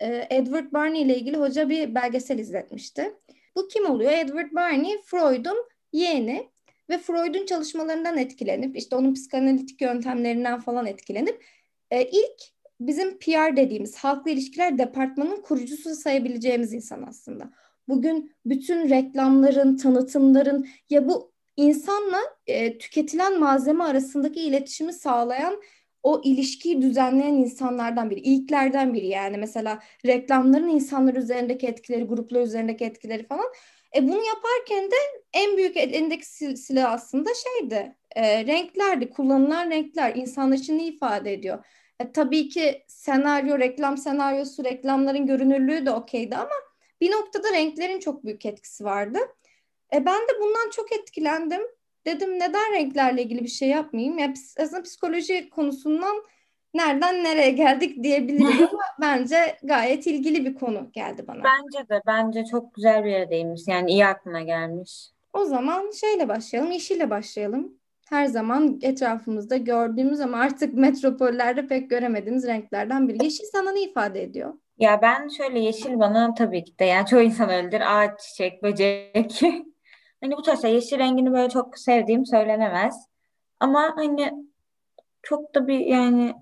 e, 0.00 0.26
Edward 0.30 0.72
Barney 0.72 1.02
ile 1.02 1.16
ilgili 1.16 1.36
hoca 1.36 1.68
bir 1.68 1.94
belgesel 1.94 2.38
izletmişti. 2.38 3.14
Bu 3.56 3.68
kim 3.68 3.90
oluyor? 3.90 4.12
Edward 4.12 4.52
Barney, 4.52 5.02
Freud'un 5.04 5.68
yeğeni 5.92 6.50
ve 6.90 6.98
Freud'un 6.98 7.46
çalışmalarından 7.46 8.18
etkilenip 8.18 8.76
işte 8.76 8.96
onun 8.96 9.14
psikanalitik 9.14 9.80
yöntemlerinden 9.80 10.60
falan 10.60 10.86
etkilenip 10.86 11.44
e, 11.90 12.04
ilk 12.04 12.42
bizim 12.80 13.18
PR 13.18 13.56
dediğimiz 13.56 13.96
halkla 13.96 14.30
ilişkiler 14.30 14.78
departmanının 14.78 15.42
kurucusu 15.42 15.94
sayabileceğimiz 15.94 16.72
insan 16.72 17.02
aslında. 17.02 17.50
Bugün 17.90 18.32
bütün 18.46 18.90
reklamların, 18.90 19.76
tanıtımların 19.76 20.68
ya 20.90 21.08
bu 21.08 21.32
insanla 21.56 22.18
e, 22.46 22.78
tüketilen 22.78 23.40
malzeme 23.40 23.84
arasındaki 23.84 24.40
iletişimi 24.40 24.92
sağlayan 24.92 25.62
o 26.02 26.20
ilişkiyi 26.24 26.82
düzenleyen 26.82 27.34
insanlardan 27.34 28.10
biri. 28.10 28.20
İlklerden 28.20 28.94
biri 28.94 29.06
yani 29.06 29.36
mesela 29.36 29.78
reklamların 30.06 30.68
insanlar 30.68 31.14
üzerindeki 31.14 31.66
etkileri, 31.66 32.04
gruplar 32.04 32.40
üzerindeki 32.42 32.84
etkileri 32.84 33.26
falan. 33.26 33.46
E 33.96 34.02
bunu 34.02 34.22
yaparken 34.24 34.90
de 34.90 34.96
en 35.32 35.56
büyük 35.56 35.76
elindeki 35.76 36.26
silah 36.56 36.92
aslında 36.92 37.30
şeydi, 37.34 37.96
e, 38.16 38.46
renklerdi, 38.46 39.10
kullanılan 39.10 39.70
renkler 39.70 40.14
insanlar 40.14 40.56
için 40.56 40.78
ne 40.78 40.86
ifade 40.86 41.32
ediyor? 41.32 41.64
E, 42.00 42.12
tabii 42.12 42.48
ki 42.48 42.84
senaryo, 42.88 43.58
reklam 43.58 43.98
senaryosu, 43.98 44.64
reklamların 44.64 45.26
görünürlüğü 45.26 45.86
de 45.86 45.90
okeydi 45.90 46.36
ama 46.36 46.69
bir 47.00 47.10
noktada 47.10 47.52
renklerin 47.52 48.00
çok 48.00 48.24
büyük 48.24 48.46
etkisi 48.46 48.84
vardı. 48.84 49.18
E, 49.94 50.06
ben 50.06 50.20
de 50.20 50.40
bundan 50.40 50.70
çok 50.70 50.92
etkilendim. 50.92 51.62
Dedim 52.06 52.38
neden 52.38 52.72
renklerle 52.72 53.22
ilgili 53.22 53.42
bir 53.42 53.48
şey 53.48 53.68
yapmayayım? 53.68 54.18
Ya 54.18 54.34
aslında 54.58 54.82
psikoloji 54.82 55.50
konusundan 55.50 56.22
nereden 56.74 57.24
nereye 57.24 57.50
geldik 57.50 58.04
diyebilirim 58.04 58.68
ama 58.72 58.82
bence 59.00 59.56
gayet 59.62 60.06
ilgili 60.06 60.44
bir 60.44 60.54
konu 60.54 60.90
geldi 60.92 61.24
bana. 61.28 61.42
Bence 61.44 61.88
de 61.88 62.02
bence 62.06 62.44
çok 62.44 62.74
güzel 62.74 63.04
bir 63.04 63.10
yere 63.10 63.30
değinmiş. 63.30 63.62
Yani 63.66 63.90
iyi 63.90 64.06
aklına 64.06 64.42
gelmiş. 64.42 65.10
O 65.32 65.44
zaman 65.44 65.90
şeyle 65.90 66.28
başlayalım, 66.28 66.72
yeşille 66.72 67.10
başlayalım. 67.10 67.74
Her 68.08 68.26
zaman 68.26 68.78
etrafımızda 68.82 69.56
gördüğümüz 69.56 70.20
ama 70.20 70.38
artık 70.38 70.74
metropollerde 70.84 71.66
pek 71.66 71.90
göremediğimiz 71.90 72.46
renklerden 72.46 73.08
biri. 73.08 73.24
Yeşil 73.24 73.44
sana 73.52 73.72
ne 73.72 73.82
ifade 73.82 74.22
ediyor? 74.22 74.54
Ya 74.80 75.02
ben 75.02 75.28
şöyle 75.28 75.60
yeşil 75.60 75.98
bana 75.98 76.34
tabii 76.34 76.64
ki 76.64 76.78
de 76.78 76.84
yani 76.84 77.06
çoğu 77.06 77.20
insan 77.20 77.50
öyledir. 77.50 77.80
Ağaç, 77.80 78.20
çiçek, 78.20 78.62
böcek. 78.62 79.40
Hani 80.22 80.36
bu 80.36 80.42
taşla 80.42 80.68
yeşil 80.68 80.98
rengini 80.98 81.32
böyle 81.32 81.48
çok 81.48 81.78
sevdiğim 81.78 82.26
söylenemez. 82.26 83.06
Ama 83.60 83.92
hani 83.96 84.32
çok 85.22 85.54
da 85.54 85.68
bir 85.68 85.78
yani 85.78 86.34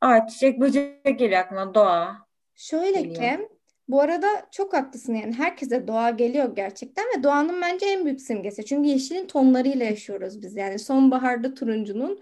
ağaç, 0.00 0.32
çiçek, 0.32 0.60
böcek 0.60 1.18
geliyor 1.18 1.40
aklıma 1.40 1.74
doğa 1.74 2.16
Şöyle 2.54 3.00
geliyor. 3.02 3.38
ki 3.38 3.48
bu 3.88 4.00
arada 4.00 4.26
çok 4.50 4.72
haklısın 4.72 5.14
yani 5.14 5.34
herkese 5.34 5.88
doğa 5.88 6.10
geliyor 6.10 6.56
gerçekten 6.56 7.04
ve 7.04 7.22
doğanın 7.22 7.62
bence 7.62 7.86
en 7.86 8.04
büyük 8.04 8.20
simgesi. 8.20 8.64
Çünkü 8.64 8.88
yeşilin 8.88 9.26
tonlarıyla 9.26 9.86
yaşıyoruz 9.86 10.42
biz 10.42 10.56
yani 10.56 10.78
sonbaharda 10.78 11.54
turuncunun 11.54 12.20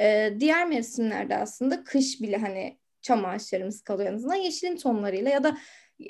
e, 0.00 0.34
diğer 0.40 0.66
mevsimlerde 0.68 1.36
aslında 1.36 1.84
kış 1.84 2.20
bile 2.20 2.36
hani 2.36 2.78
çam 3.06 3.24
ağaçlarımız 3.24 3.82
kalıyor 3.82 4.10
en 4.10 4.14
azından 4.14 4.34
yeşilin 4.34 4.76
tonlarıyla 4.76 5.30
ya 5.30 5.44
da 5.44 5.56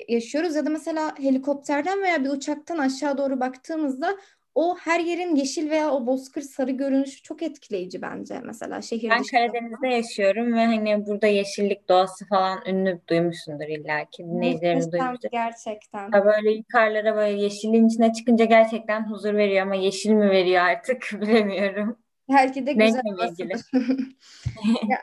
yaşıyoruz 0.07 0.55
ya 0.55 0.65
da 0.65 0.69
mesela 0.69 1.13
helikopterden 1.17 2.01
veya 2.01 2.23
bir 2.23 2.29
uçaktan 2.29 2.77
aşağı 2.77 3.17
doğru 3.17 3.39
baktığımızda 3.39 4.17
o 4.55 4.77
her 4.77 4.99
yerin 4.99 5.35
yeşil 5.35 5.69
veya 5.69 5.91
o 5.91 6.05
bozkır 6.07 6.41
sarı 6.41 6.71
görünüşü 6.71 7.21
çok 7.21 7.43
etkileyici 7.43 8.01
bence 8.01 8.39
mesela 8.43 8.81
şehir 8.81 9.09
Ben 9.09 9.19
dışında. 9.19 9.39
Karadeniz'de 9.39 9.87
yaşıyorum 9.87 10.53
ve 10.53 10.65
hani 10.65 11.05
burada 11.05 11.27
yeşillik 11.27 11.89
doğası 11.89 12.27
falan 12.27 12.59
ünlü 12.67 13.01
duymuşsundur 13.09 13.65
illa 13.65 14.05
ki. 14.05 14.23
Dinleyicilerimiz 14.23 14.91
duymuştur. 14.91 15.29
gerçekten. 15.31 16.11
Ha 16.11 16.25
böyle 16.25 16.51
yukarılara 16.51 17.15
böyle 17.15 17.41
yeşilin 17.41 17.87
içine 17.87 18.13
çıkınca 18.13 18.45
gerçekten 18.45 19.11
huzur 19.11 19.33
veriyor 19.33 19.61
ama 19.61 19.75
yeşil 19.75 20.11
mi 20.11 20.29
veriyor 20.29 20.63
artık 20.63 21.09
bilemiyorum. 21.21 21.97
Belki 22.29 22.65
de 22.65 22.73
güzel 22.73 23.01
ilgili. 23.29 23.53
Ya, 24.89 24.97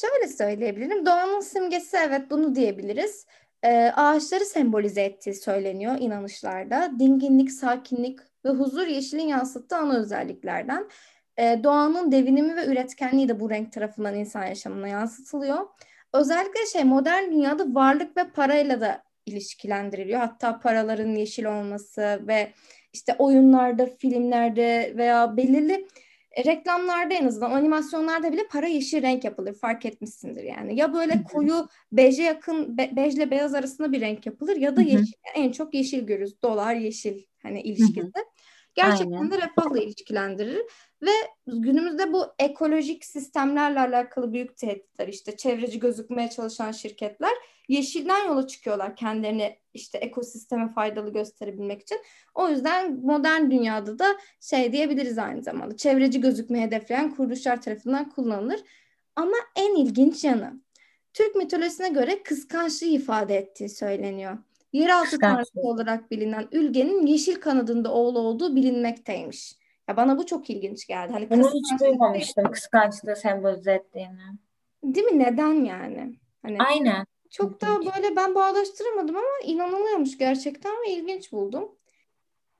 şöyle 0.00 0.32
söyleyebilirim. 0.32 1.06
Doğanın 1.06 1.40
simgesi 1.40 1.96
evet 1.96 2.30
bunu 2.30 2.54
diyebiliriz. 2.54 3.26
Ee, 3.64 3.92
ağaçları 3.96 4.44
sembolize 4.44 5.02
ettiği 5.02 5.34
söyleniyor 5.34 5.96
inanışlarda. 6.00 6.92
Dinginlik, 6.98 7.52
sakinlik 7.52 8.18
ve 8.44 8.48
huzur 8.48 8.86
yeşilin 8.86 9.28
yansıttığı 9.28 9.76
ana 9.76 9.98
özelliklerden. 9.98 10.88
Ee, 11.38 11.60
doğanın 11.64 12.12
devinimi 12.12 12.56
ve 12.56 12.66
üretkenliği 12.66 13.28
de 13.28 13.40
bu 13.40 13.50
renk 13.50 13.72
tarafından 13.72 14.14
insan 14.14 14.46
yaşamına 14.46 14.88
yansıtılıyor. 14.88 15.66
Özellikle 16.12 16.66
şey 16.72 16.84
modern 16.84 17.32
dünyada 17.32 17.74
varlık 17.74 18.16
ve 18.16 18.24
parayla 18.28 18.80
da 18.80 19.02
ilişkilendiriliyor. 19.26 20.20
Hatta 20.20 20.60
paraların 20.60 21.14
yeşil 21.14 21.44
olması 21.44 22.20
ve 22.26 22.52
işte 22.92 23.14
oyunlarda, 23.18 23.86
filmlerde 23.86 24.92
veya 24.96 25.36
belirli 25.36 25.86
e, 26.32 26.44
reklamlarda 26.44 27.14
en 27.14 27.26
azından 27.26 27.50
animasyonlarda 27.50 28.32
bile 28.32 28.46
para 28.50 28.66
yeşil 28.66 29.02
renk 29.02 29.24
yapılır. 29.24 29.54
Fark 29.54 29.86
etmişsindir 29.86 30.42
yani. 30.42 30.76
Ya 30.76 30.94
böyle 30.94 31.22
koyu 31.22 31.68
beje 31.92 32.22
yakın 32.22 32.78
be, 32.78 32.90
bejle 32.96 33.30
beyaz 33.30 33.54
arasında 33.54 33.92
bir 33.92 34.00
renk 34.00 34.26
yapılır 34.26 34.56
ya 34.56 34.76
da 34.76 34.82
yeşil 34.82 35.12
en 35.34 35.52
çok 35.52 35.74
yeşil 35.74 36.06
görürüz. 36.06 36.42
Dolar 36.42 36.74
yeşil 36.74 37.22
hani 37.42 37.62
ilişkisi. 37.62 38.12
Gerçekten 38.74 39.16
Aynen. 39.16 39.30
de 39.30 39.38
refahla 39.38 39.78
ilişkilendirir 39.78 40.62
ve 41.02 41.10
günümüzde 41.46 42.12
bu 42.12 42.26
ekolojik 42.38 43.04
sistemlerle 43.04 43.80
alakalı 43.80 44.32
büyük 44.32 44.56
tehditler 44.56 45.08
işte 45.08 45.36
çevreci 45.36 45.80
gözükmeye 45.80 46.30
çalışan 46.30 46.72
şirketler 46.72 47.32
yeşilden 47.70 48.26
yola 48.26 48.46
çıkıyorlar 48.46 48.96
kendilerini 48.96 49.58
işte 49.74 49.98
ekosisteme 49.98 50.68
faydalı 50.68 51.12
gösterebilmek 51.12 51.82
için. 51.82 51.98
O 52.34 52.48
yüzden 52.48 53.00
modern 53.02 53.50
dünyada 53.50 53.98
da 53.98 54.06
şey 54.40 54.72
diyebiliriz 54.72 55.18
aynı 55.18 55.42
zamanda 55.42 55.76
çevreci 55.76 56.20
gözükmeyi 56.20 56.64
hedefleyen 56.64 57.14
kuruluşlar 57.14 57.62
tarafından 57.62 58.10
kullanılır. 58.10 58.60
Ama 59.16 59.36
en 59.56 59.76
ilginç 59.76 60.24
yanı 60.24 60.60
Türk 61.14 61.36
mitolojisine 61.36 61.88
göre 61.88 62.22
kıskançlığı 62.22 62.86
ifade 62.86 63.36
ettiği 63.36 63.68
söyleniyor. 63.68 64.38
Yeraltı 64.72 65.18
tanrısı 65.18 65.60
olarak 65.60 66.10
bilinen 66.10 66.48
Ülge'nin 66.52 67.06
yeşil 67.06 67.34
kanadında 67.34 67.92
oğlu 67.92 68.18
olduğu 68.18 68.56
bilinmekteymiş. 68.56 69.54
Ya 69.88 69.96
bana 69.96 70.18
bu 70.18 70.26
çok 70.26 70.50
ilginç 70.50 70.86
geldi. 70.86 71.12
Hani 71.12 71.30
Bunu 71.30 71.50
hiç 71.54 71.80
duymamıştım 71.80 72.44
kıskançlığı 72.52 73.16
sembolize 73.16 73.72
ettiğini. 73.72 74.18
değil 74.84 75.06
mi? 75.06 75.18
Neden 75.18 75.64
yani? 75.64 76.16
Hani 76.42 76.58
Aynen. 76.58 77.06
Çok 77.30 77.60
da 77.60 77.66
böyle 77.78 78.16
ben 78.16 78.34
bağdaştıramadım 78.34 79.16
ama 79.16 79.26
inanılıyormuş 79.44 80.18
gerçekten 80.18 80.72
ve 80.72 80.90
ilginç 80.90 81.32
buldum. 81.32 81.76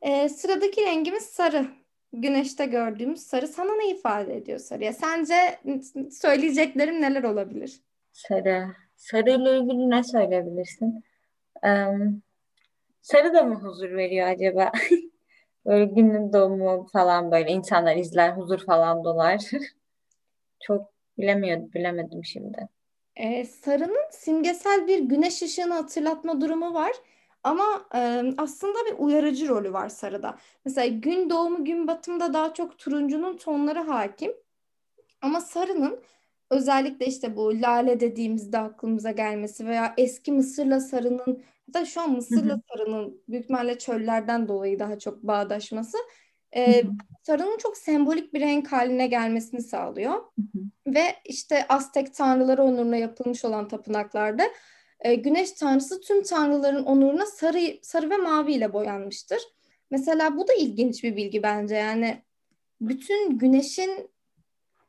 Ee, 0.03 0.29
sıradaki 0.29 0.87
rengimiz 0.87 1.23
sarı. 1.23 1.67
Güneşte 2.13 2.67
gördüğümüz 2.67 3.21
sarı. 3.21 3.49
Sana 3.49 3.73
ne 3.75 3.91
ifade 3.91 4.37
ediyor 4.37 4.59
sarı? 4.59 4.85
Ya 4.85 4.93
sence 4.93 5.61
söyleyeceklerim 6.11 7.01
neler 7.03 7.23
olabilir? 7.23 7.81
Sarı. 8.13 8.67
Sarı 8.97 9.31
ile 9.31 9.59
ilgili 9.59 9.91
ne 9.91 10.05
söyleyebilirsin? 10.05 11.05
Em, 11.63 12.23
sarı 13.03 13.35
da 13.35 13.43
mı 13.43 13.55
huzur 13.55 13.91
veriyor 13.91 14.29
acaba? 14.29 14.73
Böyle 15.67 15.85
günün 15.85 16.33
doğumu 16.33 16.87
falan 16.93 17.31
böyle 17.31 17.51
insanlar 17.51 17.97
izler, 17.97 18.33
huzur 18.33 18.59
falan 18.59 19.05
dolar. 19.05 19.41
Çok 20.61 20.93
bilemiyorum, 21.19 21.71
bilemedim 21.75 22.25
şimdi. 22.25 22.69
Ee, 23.21 23.45
sarının 23.45 24.11
simgesel 24.11 24.87
bir 24.87 24.99
güneş 24.99 25.43
ışığını 25.43 25.75
hatırlatma 25.75 26.41
durumu 26.41 26.75
var. 26.75 26.93
Ama 27.45 27.87
e, 27.95 28.23
aslında 28.39 28.79
bir 28.87 28.99
uyarıcı 28.99 29.49
rolü 29.49 29.73
var 29.73 29.89
sarıda. 29.89 30.39
Mesela 30.65 30.87
gün 30.87 31.31
doğumu, 31.31 31.65
gün 31.65 31.87
batımında 31.87 32.35
daha 32.35 32.55
çok 32.55 32.79
turuncunun 32.79 33.37
tonları 33.37 33.79
hakim. 33.81 34.33
Ama 35.23 35.41
sarının 35.41 36.03
özellikle 36.51 37.07
işte 37.07 37.37
bu 37.37 37.63
lale 37.63 38.01
dediğimizde 38.01 38.59
aklımıza 38.59 39.11
gelmesi 39.11 39.67
veya 39.67 39.95
eski 39.99 40.33
Mısır'la 40.33 40.81
sarının 40.81 41.43
hatta 41.67 41.87
şu 41.87 42.01
an 42.01 42.13
Mısır'la 42.13 42.61
sarının 42.73 43.23
büyük 43.29 43.45
ihtimalle 43.45 43.79
çöllerden 43.79 44.49
dolayı 44.49 44.79
daha 44.79 44.99
çok 44.99 45.23
bağdaşması 45.23 45.99
e, 46.57 46.83
sarının 47.23 47.59
çok 47.59 47.77
sembolik 47.77 48.35
bir 48.35 48.41
renk 48.41 48.73
haline 48.73 49.07
gelmesini 49.07 49.63
sağlıyor. 49.63 50.13
Hı 50.13 50.43
hı. 50.55 50.95
Ve 50.95 51.17
işte 51.25 51.69
Aztek 51.69 52.15
tanrıları 52.15 52.63
onuruna 52.63 52.97
yapılmış 52.97 53.45
olan 53.45 53.69
tapınaklarda 53.69 54.45
e, 55.01 55.15
güneş 55.15 55.53
tanrısı 55.53 56.01
tüm 56.01 56.23
tanrıların 56.23 56.85
onuruna 56.85 57.27
sarı 57.27 57.79
sarı 57.83 58.11
ve 58.11 58.17
mavi 58.17 58.53
ile 58.53 58.73
boyanmıştır. 58.73 59.43
Mesela 59.91 60.37
bu 60.37 60.49
da 60.49 60.53
ilginç 60.55 61.05
bir 61.05 61.17
bilgi 61.17 61.43
bence. 61.43 61.75
Yani 61.75 62.23
bütün 62.81 63.39
güneşin 63.39 64.11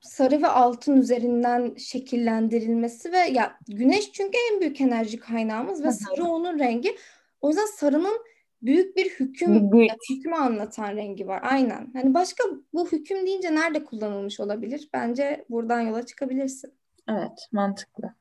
sarı 0.01 0.41
ve 0.41 0.47
altın 0.47 0.97
üzerinden 0.97 1.75
şekillendirilmesi 1.75 3.11
ve 3.11 3.17
ya 3.17 3.57
güneş 3.67 4.11
çünkü 4.11 4.37
en 4.51 4.61
büyük 4.61 4.81
enerji 4.81 5.19
kaynağımız 5.19 5.83
ve 5.83 5.91
sarı 5.91 6.23
onun 6.23 6.59
rengi. 6.59 6.97
O 7.41 7.49
yüzden 7.49 7.65
sarının 7.65 8.19
büyük 8.61 8.97
bir 8.97 9.09
hüküm, 9.09 9.71
Büyük. 9.71 9.91
hükmü 10.09 10.35
anlatan 10.35 10.95
rengi 10.95 11.27
var. 11.27 11.39
Aynen. 11.43 11.89
Hani 11.93 12.13
başka 12.13 12.43
bu 12.73 12.91
hüküm 12.91 13.25
deyince 13.25 13.55
nerede 13.55 13.83
kullanılmış 13.83 14.39
olabilir? 14.39 14.89
Bence 14.93 15.45
buradan 15.49 15.81
yola 15.81 16.05
çıkabilirsin. 16.05 16.73
Evet, 17.09 17.47
mantıklı. 17.51 18.13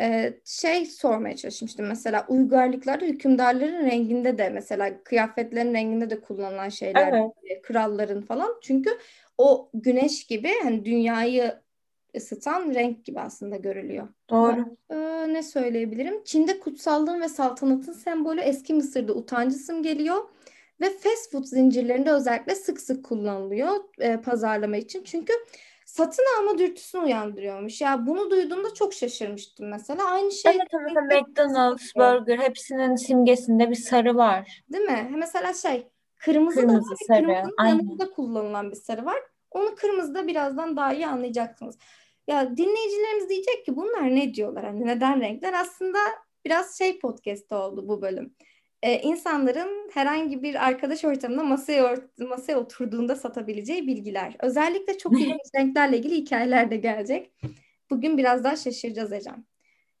Ee, 0.00 0.34
şey 0.44 0.86
sormaya 0.86 1.36
çalışmıştım 1.36 1.86
mesela 1.86 2.26
uygarlıklarda 2.28 3.04
hükümdarların 3.04 3.86
renginde 3.86 4.38
de 4.38 4.48
mesela 4.50 5.02
kıyafetlerin 5.04 5.74
renginde 5.74 6.10
de 6.10 6.20
kullanılan 6.20 6.68
şeyler 6.68 7.12
Evet. 7.12 7.30
e, 7.42 7.62
kralların 7.62 8.22
falan 8.22 8.48
çünkü 8.62 8.90
o 9.38 9.70
güneş 9.74 10.26
gibi 10.26 10.50
hani 10.62 10.84
dünyayı 10.84 11.54
ısıtan 12.16 12.74
renk 12.74 13.04
gibi 13.04 13.20
aslında 13.20 13.56
görülüyor. 13.56 14.08
Doğru. 14.30 14.76
Ee, 14.90 14.96
ne 15.34 15.42
söyleyebilirim? 15.42 16.24
Çin'de 16.24 16.60
kutsallığın 16.60 17.20
ve 17.20 17.28
saltanatın 17.28 17.92
sembolü 17.92 18.40
eski 18.40 18.74
Mısır'da 18.74 19.12
utancı 19.12 19.56
simgeliyor 19.56 20.28
ve 20.80 20.90
fast 20.90 21.32
food 21.32 21.44
zincirlerinde 21.44 22.12
özellikle 22.12 22.54
sık 22.54 22.80
sık 22.80 23.04
kullanılıyor 23.04 23.70
e, 23.98 24.16
pazarlama 24.20 24.76
için. 24.76 25.02
Çünkü 25.04 25.32
satın 25.86 26.24
alma 26.40 26.58
dürtüsünü 26.58 27.02
uyandırıyormuş. 27.02 27.80
Ya 27.80 28.06
bunu 28.06 28.30
duyduğumda 28.30 28.74
çok 28.74 28.94
şaşırmıştım 28.94 29.68
mesela. 29.68 30.04
Aynı 30.04 30.32
şey 30.32 30.52
Evet, 30.56 30.68
mesela 30.86 31.20
McDonald's, 31.20 31.94
Burger 31.96 32.38
hepsinin 32.38 32.96
simgesinde 32.96 33.70
bir 33.70 33.74
sarı 33.74 34.16
var. 34.16 34.62
değil 34.72 34.84
mi? 34.84 35.10
Mesela 35.16 35.52
şey 35.52 35.88
kırmızı, 36.16 36.60
Kırmızı, 36.60 36.90
da 36.90 36.92
var. 36.92 36.96
sarı, 37.06 37.26
Kırmızının 37.26 37.54
aynen. 37.58 37.78
yanında 37.78 38.10
kullanılan 38.10 38.70
bir 38.70 38.76
sarı 38.76 39.04
var. 39.04 39.16
Onu 39.50 39.74
kırmızıda 39.74 40.26
birazdan 40.26 40.76
daha 40.76 40.94
iyi 40.94 41.06
anlayacaksınız. 41.06 41.78
Ya 42.26 42.56
dinleyicilerimiz 42.56 43.28
diyecek 43.28 43.64
ki 43.64 43.76
bunlar 43.76 44.14
ne 44.14 44.34
diyorlar? 44.34 44.64
Hani 44.64 44.86
neden 44.86 45.20
renkler? 45.20 45.52
Aslında 45.52 45.98
biraz 46.44 46.78
şey 46.78 46.98
podcast 46.98 47.52
oldu 47.52 47.88
bu 47.88 48.02
bölüm. 48.02 48.34
Ee, 48.82 49.00
insanların 49.00 49.90
herhangi 49.94 50.42
bir 50.42 50.66
arkadaş 50.68 51.04
ortamında 51.04 51.42
masaya, 51.42 51.94
masaya 52.18 52.56
oturduğunda 52.56 53.16
satabileceği 53.16 53.86
bilgiler. 53.86 54.36
Özellikle 54.42 54.98
çok 54.98 55.12
ilginç 55.20 55.54
renklerle 55.56 55.98
ilgili 55.98 56.14
hikayeler 56.14 56.70
de 56.70 56.76
gelecek. 56.76 57.32
Bugün 57.90 58.18
biraz 58.18 58.44
daha 58.44 58.56
şaşıracağız 58.56 59.12
Ecem. 59.12 59.44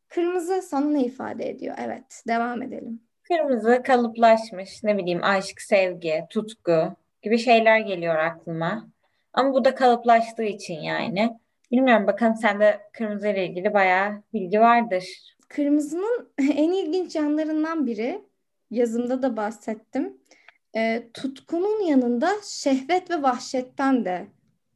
Kırmızı 0.08 0.62
sana 0.62 0.90
ne 0.90 1.04
ifade 1.04 1.48
ediyor? 1.48 1.76
Evet, 1.78 2.22
devam 2.28 2.62
edelim. 2.62 3.00
Kırmızı 3.22 3.82
kalıplaşmış, 3.82 4.82
ne 4.82 4.98
bileyim 4.98 5.24
aşk, 5.24 5.62
sevgi, 5.62 6.24
tutku 6.30 6.96
gibi 7.22 7.38
şeyler 7.38 7.78
geliyor 7.78 8.16
aklıma. 8.16 8.88
Ama 9.32 9.52
bu 9.52 9.64
da 9.64 9.74
kalıplaştığı 9.74 10.44
için 10.44 10.80
yani. 10.80 11.38
Bilmiyorum 11.74 12.06
bakalım 12.06 12.36
sende 12.36 12.80
kırmızı 12.92 13.28
ile 13.28 13.46
ilgili 13.46 13.74
bayağı 13.74 14.22
bilgi 14.32 14.60
vardır. 14.60 15.04
Kırmızının 15.48 16.32
en 16.38 16.72
ilginç 16.72 17.16
yanlarından 17.16 17.86
biri, 17.86 18.24
yazımda 18.70 19.22
da 19.22 19.36
bahsettim. 19.36 20.18
E, 20.76 21.08
tutkunun 21.14 21.80
yanında 21.86 22.30
şehvet 22.44 23.10
ve 23.10 23.22
vahşetten 23.22 24.04
de 24.04 24.26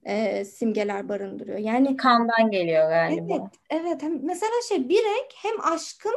e, 0.04 0.44
simgeler 0.44 1.08
barındırıyor. 1.08 1.58
Yani 1.58 1.96
Kandan 1.96 2.50
geliyor 2.50 2.90
evet, 2.92 3.18
galiba. 3.18 3.50
evet. 3.70 4.02
Hem, 4.02 4.24
mesela 4.24 4.52
şey 4.68 4.88
bir 4.88 4.98
renk 5.04 5.32
hem 5.42 5.72
aşkın 5.72 6.14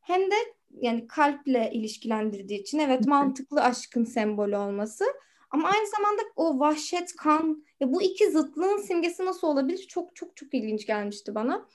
hem 0.00 0.20
de 0.20 0.34
yani 0.70 1.06
kalple 1.06 1.70
ilişkilendirdiği 1.72 2.60
için 2.60 2.78
evet 2.78 3.06
mantıklı 3.06 3.62
aşkın 3.62 4.04
sembolü 4.04 4.56
olması. 4.56 5.04
Ama 5.50 5.68
aynı 5.68 5.86
zamanda 5.86 6.22
o 6.36 6.58
vahşet, 6.60 7.16
kan, 7.16 7.64
ya 7.80 7.92
bu 7.92 8.02
iki 8.02 8.30
zıtlığın 8.30 8.78
simgesi 8.78 9.24
nasıl 9.24 9.46
olabilir? 9.46 9.78
Çok 9.88 10.16
çok 10.16 10.36
çok 10.36 10.54
ilginç 10.54 10.86
gelmişti 10.86 11.34
bana. 11.34 11.66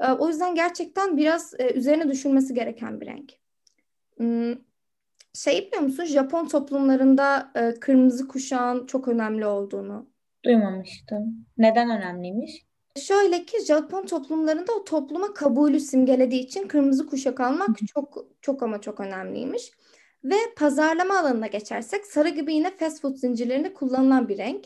E, 0.00 0.12
o 0.12 0.28
yüzden 0.28 0.54
gerçekten 0.54 1.16
biraz 1.16 1.54
e, 1.60 1.72
üzerine 1.74 2.08
düşünmesi 2.08 2.54
gereken 2.54 3.00
bir 3.00 3.06
renk. 3.06 3.32
Hmm, 4.16 4.54
Şey 5.34 5.66
biliyor 5.66 5.82
musun? 5.82 6.04
Japon 6.04 6.48
toplumlarında 6.48 7.52
e, 7.54 7.80
kırmızı 7.80 8.28
kuşağın 8.28 8.86
çok 8.86 9.08
önemli 9.08 9.46
olduğunu. 9.46 10.06
Duymamıştım. 10.44 11.46
Neden 11.58 11.90
önemliymiş? 11.90 12.66
Şöyle 12.96 13.44
ki 13.44 13.64
Japon 13.64 14.06
toplumlarında 14.06 14.72
o 14.72 14.84
topluma 14.84 15.34
kabulü 15.34 15.80
simgelediği 15.80 16.42
için 16.42 16.68
kırmızı 16.68 17.06
kuşak 17.06 17.40
almak 17.40 17.68
çok 17.94 18.26
çok 18.40 18.62
ama 18.62 18.80
çok 18.80 19.00
önemliymiş. 19.00 19.70
Ve 20.24 20.36
pazarlama 20.56 21.18
alanına 21.18 21.46
geçersek 21.46 22.06
sarı 22.06 22.28
gibi 22.28 22.54
yine 22.54 22.70
fast 22.76 23.02
food 23.02 23.16
zincirlerinde 23.16 23.74
kullanılan 23.74 24.28
bir 24.28 24.38
renk. 24.38 24.64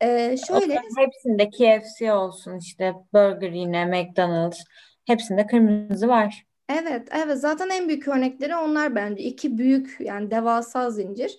Ee, 0.00 0.36
şöyle 0.46 0.64
Onların 0.64 1.06
hepsinde 1.06 1.50
KFC 1.50 2.12
olsun 2.12 2.58
işte 2.58 2.94
Burger 3.14 3.52
yine 3.52 3.84
McDonald's 3.86 4.60
hepsinde 5.06 5.46
kırmızı 5.46 6.08
var. 6.08 6.46
Evet, 6.68 7.08
evet. 7.10 7.38
Zaten 7.38 7.68
en 7.68 7.88
büyük 7.88 8.08
örnekleri 8.08 8.56
onlar 8.56 8.94
bence. 8.94 9.22
İki 9.22 9.58
büyük 9.58 9.96
yani 10.00 10.30
devasa 10.30 10.90
zincir. 10.90 11.38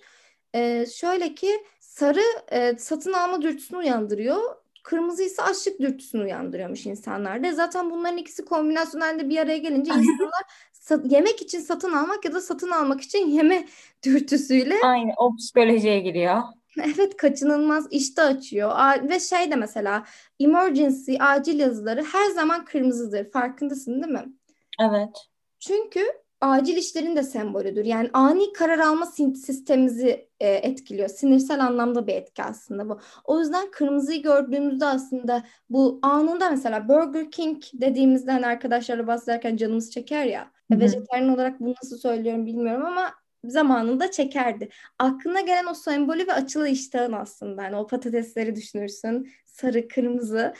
Ee, 0.55 0.85
şöyle 0.85 1.35
ki 1.35 1.65
sarı 1.79 2.21
e, 2.51 2.77
satın 2.77 3.13
alma 3.13 3.41
dürtüsünü 3.41 3.79
uyandırıyor. 3.79 4.55
Kırmızı 4.83 5.23
ise 5.23 5.41
açlık 5.43 5.79
dürtüsünü 5.79 6.23
uyandırıyormuş 6.23 6.85
insanlarda. 6.85 7.51
Zaten 7.53 7.91
bunların 7.91 8.17
ikisi 8.17 8.45
kombinasyonelde 8.45 9.29
bir 9.29 9.37
araya 9.37 9.57
gelince 9.57 9.91
insanlar 9.95 10.43
sa- 10.70 10.70
yemek 11.03 11.41
için 11.41 11.59
satın 11.59 11.93
almak 11.93 12.25
ya 12.25 12.33
da 12.33 12.41
satın 12.41 12.71
almak 12.71 13.01
için 13.01 13.27
yeme 13.27 13.67
dürtüsüyle 14.05 14.75
Aynı 14.83 15.11
o 15.17 15.35
psikolojiye 15.35 15.99
giriyor. 15.99 16.41
evet 16.83 17.17
kaçınılmaz 17.17 17.87
iştah 17.91 18.27
açıyor. 18.27 18.71
Ve 19.09 19.19
şey 19.19 19.51
de 19.51 19.55
mesela 19.55 20.05
emergency 20.39 21.15
acil 21.19 21.59
yazıları 21.59 22.03
her 22.03 22.29
zaman 22.29 22.65
kırmızıdır. 22.65 23.31
Farkındasın 23.31 24.03
değil 24.03 24.13
mi? 24.13 24.33
Evet. 24.79 25.27
Çünkü 25.59 26.01
acil 26.41 26.77
işlerin 26.77 27.15
de 27.15 27.23
sembolüdür. 27.23 27.85
Yani 27.85 28.09
ani 28.13 28.53
karar 28.53 28.79
alma 28.79 29.05
sistemimizi 29.05 30.29
e, 30.39 30.49
etkiliyor. 30.49 31.09
Sinirsel 31.09 31.65
anlamda 31.65 32.07
bir 32.07 32.13
etki 32.13 32.43
aslında 32.43 32.89
bu. 32.89 32.99
O 33.23 33.39
yüzden 33.39 33.71
kırmızıyı 33.71 34.23
gördüğümüzde 34.23 34.85
aslında 34.85 35.43
bu 35.69 35.99
anında 36.01 36.49
mesela 36.49 36.89
Burger 36.89 37.31
King 37.31 37.63
dediğimizde 37.73 38.31
hani 38.31 38.47
arkadaşlarla 38.47 39.07
bahsederken 39.07 39.57
canımız 39.57 39.91
çeker 39.91 40.25
ya. 40.25 40.51
Hı 40.71 40.75
hı. 40.75 40.79
Vejetaryen 40.79 41.27
olarak 41.27 41.59
bunu 41.59 41.73
nasıl 41.83 41.97
söylüyorum 41.97 42.45
bilmiyorum 42.45 42.85
ama 42.85 43.13
zamanında 43.45 44.11
çekerdi. 44.11 44.69
Aklına 44.99 45.41
gelen 45.41 45.65
o 45.65 45.73
sembolü 45.73 46.27
ve 46.27 46.33
açılı 46.33 46.67
iştahın 46.67 47.13
aslında. 47.13 47.63
Hani 47.63 47.75
o 47.75 47.87
patatesleri 47.87 48.55
düşünürsün. 48.55 49.31
Sarı, 49.45 49.87
kırmızı. 49.87 50.53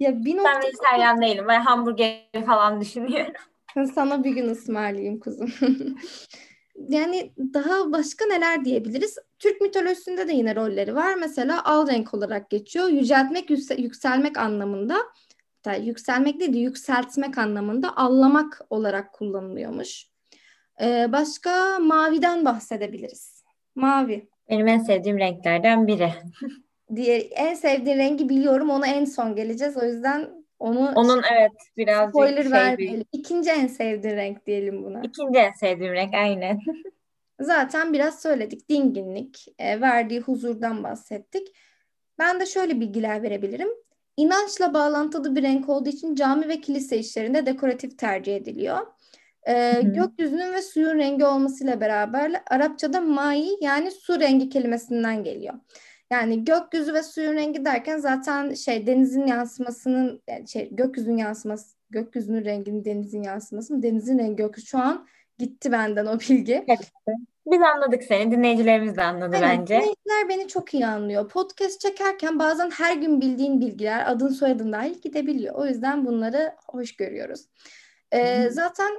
Ya 0.00 0.24
bir 0.24 0.36
Ben 0.36 0.36
noktada 0.36 0.66
vejetaryen 0.66 1.22
değilim. 1.22 1.44
Ben 1.48 1.60
hamburger 1.60 2.44
falan 2.46 2.80
düşünüyorum. 2.80 3.32
Sana 3.94 4.24
bir 4.24 4.30
gün 4.30 4.48
ısmarlayayım 4.48 5.20
kuzum. 5.20 5.52
Yani 6.88 7.32
daha 7.54 7.92
başka 7.92 8.26
neler 8.26 8.64
diyebiliriz? 8.64 9.18
Türk 9.38 9.60
mitolojisinde 9.60 10.28
de 10.28 10.32
yine 10.32 10.56
rolleri 10.56 10.94
var. 10.94 11.14
Mesela 11.14 11.64
al 11.64 11.88
renk 11.88 12.14
olarak 12.14 12.50
geçiyor. 12.50 12.88
Yüceltmek, 12.88 13.50
yükse- 13.50 13.80
yükselmek 13.80 14.38
anlamında. 14.38 14.96
Hatta 15.64 15.76
yükselmek 15.76 16.40
değil 16.40 16.52
de 16.52 16.58
yükseltmek 16.58 17.38
anlamında 17.38 17.96
allamak 17.96 18.60
olarak 18.70 19.12
kullanılıyormuş. 19.12 20.06
Ee, 20.82 21.06
başka 21.12 21.78
maviden 21.78 22.44
bahsedebiliriz. 22.44 23.44
Mavi. 23.74 24.28
Benim 24.50 24.68
en 24.68 24.78
sevdiğim 24.78 25.18
renklerden 25.18 25.86
biri. 25.86 26.12
Diye 26.96 27.18
en 27.18 27.54
sevdiğin 27.54 27.98
rengi 27.98 28.28
biliyorum. 28.28 28.70
Ona 28.70 28.86
en 28.86 29.04
son 29.04 29.36
geleceğiz. 29.36 29.76
O 29.76 29.84
yüzden 29.84 30.44
onu 30.58 30.92
Onun 30.94 31.22
evet 31.32 31.52
birazcık 31.76 32.10
spoiler 32.10 32.42
şey 32.42 32.52
vermeyelim. 32.52 33.04
İkinci 33.12 33.50
en 33.50 33.66
sevdiğin 33.66 34.16
renk 34.16 34.46
diyelim 34.46 34.84
buna. 34.84 35.02
ikinci 35.02 35.38
en 35.38 35.52
sevdiğim 35.52 35.92
renk 35.92 36.14
aynen. 36.14 36.60
Zaten 37.40 37.92
biraz 37.92 38.22
söyledik. 38.22 38.68
Dinginlik, 38.68 39.46
e, 39.58 39.80
verdiği 39.80 40.20
huzurdan 40.20 40.84
bahsettik. 40.84 41.48
Ben 42.18 42.40
de 42.40 42.46
şöyle 42.46 42.80
bilgiler 42.80 43.22
verebilirim. 43.22 43.68
İnançla 44.18 44.74
bağlantılı 44.74 45.36
bir 45.36 45.42
renk 45.42 45.68
olduğu 45.68 45.88
için 45.88 46.14
cami 46.14 46.48
ve 46.48 46.60
kilise 46.60 46.98
işlerinde 46.98 47.46
dekoratif 47.46 47.98
tercih 47.98 48.36
ediliyor. 48.36 48.86
E, 49.48 49.74
hı. 49.76 49.80
gökyüzünün 49.82 50.52
ve 50.52 50.62
suyun 50.62 50.98
rengi 50.98 51.24
olmasıyla 51.24 51.80
beraber 51.80 52.42
Arapçada 52.50 53.00
mai 53.00 53.48
yani 53.60 53.90
su 53.90 54.20
rengi 54.20 54.48
kelimesinden 54.48 55.24
geliyor. 55.24 55.54
Yani 56.10 56.44
gökyüzü 56.44 56.94
ve 56.94 57.02
suyun 57.02 57.34
rengi 57.34 57.64
derken 57.64 57.98
zaten 57.98 58.54
şey 58.54 58.86
denizin 58.86 59.26
yansımasının 59.26 60.22
şey 60.46 60.68
gökyüzünün 60.72 61.16
yansıması 61.16 61.76
gökyüzünün 61.90 62.44
renginin 62.44 62.84
denizin 62.84 63.22
yansıması 63.22 63.74
mı? 63.74 63.82
Denizin 63.82 64.18
rengi 64.18 64.36
gökyüzü 64.36 64.66
şu 64.66 64.78
an 64.78 65.06
gitti 65.38 65.72
benden 65.72 66.06
o 66.06 66.20
bilgi. 66.20 66.64
Biz 67.50 67.62
anladık 67.62 68.02
seni. 68.02 68.30
Dinleyicilerimiz 68.30 68.96
de 68.96 69.02
anladı 69.02 69.36
Aynen. 69.36 69.58
bence. 69.58 69.74
Dinleyiciler 69.74 70.28
beni 70.28 70.48
çok 70.48 70.74
iyi 70.74 70.86
anlıyor. 70.86 71.28
Podcast 71.28 71.80
çekerken 71.80 72.38
bazen 72.38 72.70
her 72.70 72.96
gün 72.96 73.20
bildiğin 73.20 73.60
bilgiler 73.60 74.10
adın 74.10 74.28
soyadın 74.28 74.72
dahil 74.72 74.94
gidebiliyor. 75.00 75.54
O 75.54 75.66
yüzden 75.66 76.06
bunları 76.06 76.54
hoş 76.66 76.96
görüyoruz. 76.96 77.40
Ee, 78.12 78.48
zaten 78.50 78.90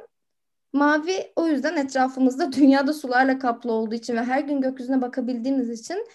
Mavi 0.74 1.32
o 1.36 1.48
yüzden 1.48 1.78
etrafımızda 1.78 2.52
dünyada 2.54 2.94
sularla 2.94 3.40
kaplı 3.40 3.72
olduğu 3.72 3.96
için 3.96 4.16
ve 4.16 4.24
her 4.24 4.40
gün 4.40 4.62
gökyüzüne 4.62 5.02
bakabildiğimiz 5.02 5.70
için 5.82 6.06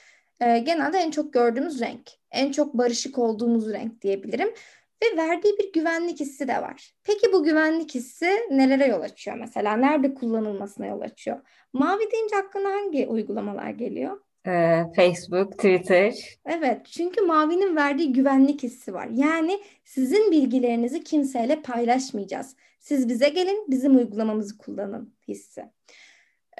e, 0.40 0.59
genelde 0.59 0.99
en 0.99 1.11
çok 1.11 1.33
gördüğümüz 1.33 1.81
renk. 1.81 2.11
En 2.31 2.53
çok 2.53 2.75
barışık 2.75 3.18
olduğumuz 3.18 3.73
renk 3.73 4.03
diyebilirim. 4.03 4.55
Ve 5.04 5.16
verdiği 5.16 5.58
bir 5.58 5.72
güvenlik 5.72 6.20
hissi 6.20 6.48
de 6.48 6.62
var. 6.62 6.92
Peki 7.04 7.32
bu 7.32 7.44
güvenlik 7.44 7.94
hissi 7.94 8.30
nelere 8.50 8.86
yol 8.86 9.00
açıyor 9.00 9.36
mesela? 9.36 9.76
Nerede 9.76 10.14
kullanılmasına 10.14 10.86
yol 10.86 11.00
açıyor? 11.00 11.40
Mavi 11.72 12.10
deyince 12.12 12.36
aklına 12.36 12.68
hangi 12.68 13.06
uygulamalar 13.06 13.70
geliyor? 13.70 14.20
Ee, 14.46 14.82
Facebook, 14.96 15.52
Twitter. 15.52 16.14
Evet, 16.46 16.86
çünkü 16.86 17.20
mavinin 17.20 17.76
verdiği 17.76 18.12
güvenlik 18.12 18.62
hissi 18.62 18.94
var. 18.94 19.08
Yani 19.12 19.60
sizin 19.84 20.30
bilgilerinizi 20.30 21.04
kimseyle 21.04 21.62
paylaşmayacağız. 21.62 22.56
Siz 22.80 23.08
bize 23.08 23.28
gelin, 23.28 23.66
bizim 23.68 23.96
uygulamamızı 23.96 24.58
kullanın 24.58 25.14
hissi. 25.28 25.64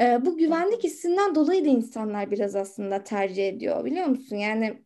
Ee, 0.01 0.19
bu 0.25 0.37
güvenlik 0.37 0.85
hissinden 0.85 1.35
dolayı 1.35 1.65
da 1.65 1.69
insanlar 1.69 2.31
biraz 2.31 2.57
aslında 2.57 3.05
tercih 3.05 3.49
ediyor 3.49 3.85
biliyor 3.85 4.07
musun? 4.07 4.37
Yani 4.37 4.83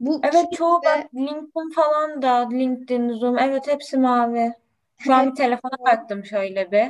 bu 0.00 0.20
Evet 0.24 0.52
çoğu 0.52 0.80
kimse- 0.80 0.98
bak 0.98 1.14
LinkedIn 1.14 1.70
falan 1.74 2.22
da 2.22 2.48
LinkedIn, 2.48 3.08
Zoom 3.12 3.38
evet 3.38 3.66
hepsi 3.66 3.98
mavi. 3.98 4.52
Şu 4.98 5.14
an 5.14 5.30
bir 5.30 5.34
telefona 5.36 5.78
baktım 5.86 6.24
şöyle 6.24 6.72
bir. 6.72 6.86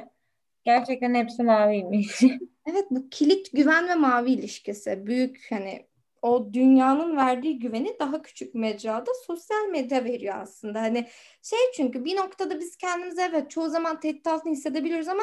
Gerçekten 0.65 1.15
hepsi 1.15 1.43
maviymiş. 1.43 2.23
Evet 2.71 2.87
bu 2.91 3.09
kilit 3.11 3.53
güven 3.53 3.89
ve 3.89 3.95
mavi 3.95 4.31
ilişkisi 4.31 5.07
büyük 5.07 5.47
hani 5.51 5.87
o 6.23 6.53
dünyanın 6.53 7.17
verdiği 7.17 7.59
güveni 7.59 7.97
daha 8.01 8.23
küçük 8.23 8.55
mecrada 8.55 9.11
sosyal 9.27 9.69
medya 9.71 10.05
veriyor 10.05 10.35
aslında. 10.43 10.81
Hani 10.83 11.07
şey 11.43 11.59
çünkü 11.77 12.05
bir 12.05 12.17
noktada 12.17 12.61
biz 12.61 12.77
kendimizi 12.77 13.21
evet 13.21 13.51
çoğu 13.51 13.69
zaman 13.69 14.01
tehdit 14.01 14.27
altında 14.27 14.53
hissedebiliyoruz 14.53 15.09
ama 15.09 15.23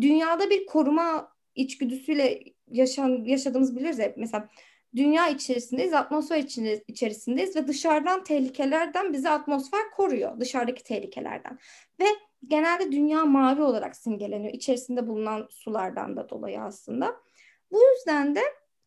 dünyada 0.00 0.50
bir 0.50 0.66
koruma 0.66 1.32
içgüdüsüyle 1.54 2.42
yaşan, 2.70 3.24
yaşadığımızı 3.24 3.76
biliriz 3.76 3.98
hep. 3.98 4.16
Mesela 4.16 4.48
dünya 4.96 5.28
içerisindeyiz, 5.28 5.94
atmosfer 5.94 6.38
içerisindeyiz 6.88 7.56
ve 7.56 7.68
dışarıdan 7.68 8.24
tehlikelerden 8.24 9.12
bizi 9.12 9.28
atmosfer 9.28 9.90
koruyor. 9.96 10.40
Dışarıdaki 10.40 10.84
tehlikelerden. 10.84 11.58
Ve 12.00 12.04
genelde 12.46 12.92
dünya 12.92 13.24
mavi 13.24 13.62
olarak 13.62 13.96
simgeleniyor. 13.96 14.54
İçerisinde 14.54 15.06
bulunan 15.06 15.46
sulardan 15.50 16.16
da 16.16 16.28
dolayı 16.28 16.60
aslında. 16.60 17.16
Bu 17.72 17.80
yüzden 17.82 18.34
de 18.34 18.40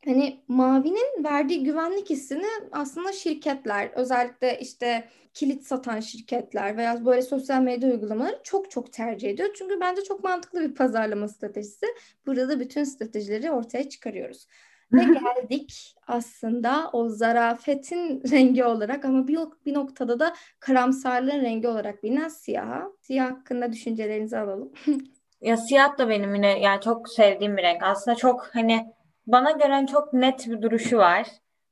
hani 0.05 0.43
mavinin 0.47 1.23
verdiği 1.23 1.63
güvenlik 1.63 2.09
hissini 2.09 2.47
aslında 2.71 3.11
şirketler, 3.11 3.91
özellikle 3.95 4.59
işte 4.59 5.09
kilit 5.33 5.63
satan 5.63 5.99
şirketler 5.99 6.77
veya 6.77 7.05
böyle 7.05 7.21
sosyal 7.21 7.61
medya 7.61 7.89
uygulamaları 7.89 8.39
çok 8.43 8.71
çok 8.71 8.93
tercih 8.93 9.29
ediyor. 9.29 9.49
Çünkü 9.57 9.79
bence 9.79 10.03
çok 10.03 10.23
mantıklı 10.23 10.61
bir 10.61 10.75
pazarlama 10.75 11.27
stratejisi. 11.27 11.85
Burada 12.25 12.59
bütün 12.59 12.83
stratejileri 12.83 13.51
ortaya 13.51 13.89
çıkarıyoruz. 13.89 14.47
Ve 14.93 15.03
geldik 15.03 15.95
aslında 16.07 16.89
o 16.93 17.09
zarafetin 17.09 18.23
rengi 18.31 18.63
olarak 18.63 19.05
ama 19.05 19.27
bir, 19.27 19.39
bir 19.65 19.73
noktada 19.73 20.19
da 20.19 20.33
karamsarlığın 20.59 21.41
rengi 21.41 21.67
olarak 21.67 22.03
bilinen 22.03 22.27
siyaha. 22.27 22.83
Siyah 23.01 23.31
hakkında 23.31 23.71
düşüncelerinizi 23.71 24.37
alalım. 24.37 24.71
Ya 25.41 25.57
siyah 25.57 25.97
da 25.97 26.09
benim 26.09 26.35
yine 26.35 26.59
yani 26.59 26.81
çok 26.81 27.09
sevdiğim 27.09 27.57
bir 27.57 27.63
renk. 27.63 27.83
Aslında 27.83 28.15
çok 28.15 28.49
hani 28.53 28.93
bana 29.27 29.51
göre 29.51 29.85
çok 29.87 30.13
net 30.13 30.47
bir 30.47 30.61
duruşu 30.61 30.97
var. 30.97 31.27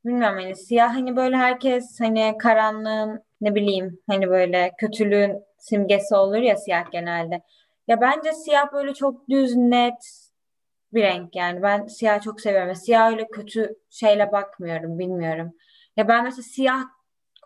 Bilmiyorum 0.05 0.37
hani 0.41 0.55
siyah 0.55 0.95
hani 0.95 1.15
böyle 1.15 1.37
herkes 1.37 1.99
hani 1.99 2.35
karanlığın 2.39 3.23
ne 3.41 3.55
bileyim 3.55 3.99
hani 4.07 4.29
böyle 4.29 4.71
kötülüğün 4.77 5.43
simgesi 5.57 6.15
olur 6.15 6.37
ya 6.37 6.57
siyah 6.57 6.91
genelde. 6.91 7.41
Ya 7.87 8.01
bence 8.01 8.33
siyah 8.33 8.73
böyle 8.73 8.93
çok 8.93 9.29
düz 9.29 9.55
net 9.55 10.28
bir 10.93 11.01
renk 11.01 11.35
yani. 11.35 11.61
Ben 11.61 11.87
siyah 11.87 12.21
çok 12.21 12.41
seviyorum. 12.41 12.75
Siyah 12.75 13.11
öyle 13.11 13.27
kötü 13.27 13.75
şeyle 13.89 14.31
bakmıyorum 14.31 14.99
bilmiyorum. 14.99 15.53
Ya 15.97 16.07
ben 16.07 16.23
mesela 16.23 16.43
siyah 16.43 16.83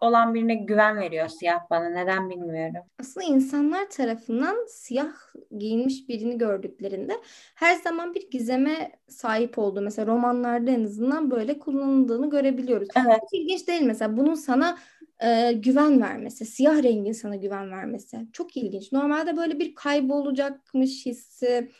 olan 0.01 0.34
birine 0.34 0.56
güven 0.56 0.99
veriyor 0.99 1.27
siyah 1.27 1.60
bana. 1.69 1.89
Neden 1.89 2.29
bilmiyorum. 2.29 2.82
Aslında 2.99 3.25
insanlar 3.25 3.89
tarafından 3.89 4.65
siyah 4.69 5.13
giyinmiş 5.58 6.10
birini 6.10 6.38
gördüklerinde 6.38 7.13
her 7.56 7.75
zaman 7.75 8.13
bir 8.13 8.29
gizeme 8.29 8.91
sahip 9.08 9.58
olduğu 9.58 9.82
mesela 9.82 10.08
romanlarda 10.08 10.71
en 10.71 10.84
azından 10.84 11.32
böyle 11.32 11.60
kullanıldığını 11.60 12.29
görebiliyoruz. 12.29 12.88
Evet. 12.95 13.19
Çok 13.19 13.34
ilginç 13.34 13.67
değil 13.67 13.82
mesela 13.82 14.17
bunun 14.17 14.36
sana 14.36 14.77
e, 15.23 15.53
güven 15.53 16.01
vermesi, 16.01 16.45
siyah 16.45 16.84
rengin 16.84 17.12
sana 17.12 17.36
güven 17.36 17.71
vermesi. 17.71 18.27
Çok 18.34 18.58
ilginç. 18.58 18.91
Normalde 18.91 19.38
böyle 19.38 19.60
bir 19.60 19.75
kaybolacakmış 19.75 21.06
hissi. 21.06 21.71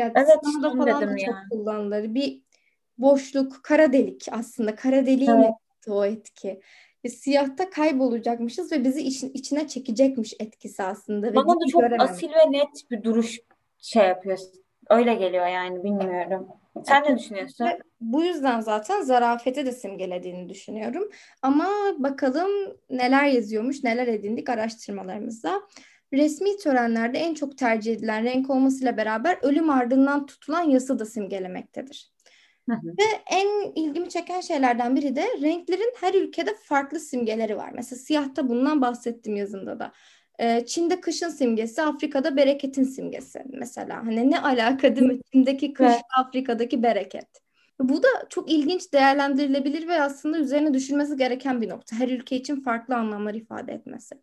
Ya 0.00 0.12
Evet, 0.16 0.36
sinemada 0.44 0.70
falan 0.70 1.02
da 1.02 1.06
dedim 1.06 1.26
çok 1.26 1.36
kullanılır. 1.50 2.14
Bir 2.14 2.42
boşluk, 2.98 3.64
kara 3.64 3.92
delik 3.92 4.26
aslında. 4.30 4.74
Kara 4.74 5.06
deliğin 5.06 5.30
Evet. 5.30 5.52
o 5.88 6.04
etki. 6.04 6.60
Ve 7.04 7.08
siyahta 7.08 7.70
kaybolacakmışız 7.70 8.72
ve 8.72 8.84
bizi 8.84 9.00
için, 9.02 9.30
içine 9.34 9.68
çekecekmiş 9.68 10.34
etkisi 10.40 10.82
aslında. 10.82 11.26
Ve 11.26 11.36
Bana 11.36 11.60
da 11.60 11.66
çok 11.70 11.80
görememek. 11.80 12.10
asil 12.10 12.28
ve 12.28 12.52
net 12.52 12.90
bir 12.90 13.02
duruş 13.02 13.40
şey 13.78 14.06
yapıyor. 14.08 14.38
Öyle 14.90 15.14
geliyor 15.14 15.46
yani 15.46 15.84
bilmiyorum. 15.84 16.48
Sen 16.84 17.04
ne 17.04 17.18
düşünüyorsun? 17.18 17.64
Ve 17.64 17.78
bu 18.00 18.24
yüzden 18.24 18.60
zaten 18.60 19.02
zarafeti 19.02 19.66
de 19.66 19.72
simgelediğini 19.72 20.48
düşünüyorum. 20.48 21.10
Ama 21.42 21.68
bakalım 21.98 22.50
neler 22.90 23.24
yazıyormuş, 23.24 23.84
neler 23.84 24.06
edindik 24.06 24.48
araştırmalarımızda. 24.50 25.62
Resmi 26.12 26.56
törenlerde 26.56 27.18
en 27.18 27.34
çok 27.34 27.58
tercih 27.58 27.92
edilen 27.92 28.24
renk 28.24 28.50
olmasıyla 28.50 28.96
beraber 28.96 29.38
ölüm 29.42 29.70
ardından 29.70 30.26
tutulan 30.26 30.62
yası 30.62 30.98
da 30.98 31.04
simgelemektedir. 31.04 32.12
Hı 32.68 32.74
hı. 32.74 32.88
Ve 32.98 33.02
en 33.30 33.72
ilgimi 33.74 34.08
çeken 34.08 34.40
şeylerden 34.40 34.96
biri 34.96 35.16
de 35.16 35.26
renklerin 35.42 35.94
her 36.00 36.14
ülkede 36.14 36.54
farklı 36.62 37.00
simgeleri 37.00 37.56
var. 37.56 37.70
Mesela 37.74 37.98
siyahta 37.98 38.48
bundan 38.48 38.80
bahsettim 38.80 39.36
yazımda 39.36 39.78
da. 39.80 39.92
Ee, 40.40 40.66
Çin'de 40.66 41.00
kışın 41.00 41.28
simgesi, 41.28 41.82
Afrika'da 41.82 42.36
bereketin 42.36 42.84
simgesi 42.84 43.42
mesela. 43.48 43.96
Hani 43.96 44.30
ne 44.30 44.40
alaka 44.40 44.96
değil 44.96 45.06
mi? 45.06 45.20
Çin'deki 45.32 45.72
kış, 45.72 45.86
Evet. 45.92 46.02
Afrika'daki 46.18 46.82
bereket. 46.82 47.26
Bu 47.80 48.02
da 48.02 48.08
çok 48.28 48.50
ilginç 48.50 48.92
değerlendirilebilir 48.92 49.88
ve 49.88 50.02
aslında 50.02 50.38
üzerine 50.38 50.74
düşünmesi 50.74 51.16
gereken 51.16 51.62
bir 51.62 51.68
nokta. 51.68 51.96
Her 51.96 52.08
ülke 52.08 52.36
için 52.36 52.60
farklı 52.60 52.96
anlamlar 52.96 53.34
ifade 53.34 53.72
etmesi. 53.72 54.14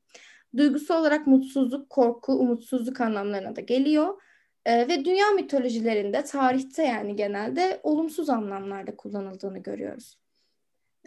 Duygusal 0.58 1.02
olarak 1.02 1.28
mutsuzluk, 1.28 1.90
korku, 1.90 2.34
umutsuzluk 2.34 3.02
anlamlarına 3.02 3.56
da 3.56 3.62
geliyor. 3.62 4.22
Ee, 4.66 4.88
ve 4.88 5.06
dünya 5.06 5.32
mitolojilerinde, 5.32 6.24
tarihte 6.24 6.84
yani 6.84 7.16
genelde 7.16 7.80
olumsuz 7.84 8.30
anlamlarda 8.30 8.96
kullanıldığını 8.98 9.60
görüyoruz. 9.60 10.18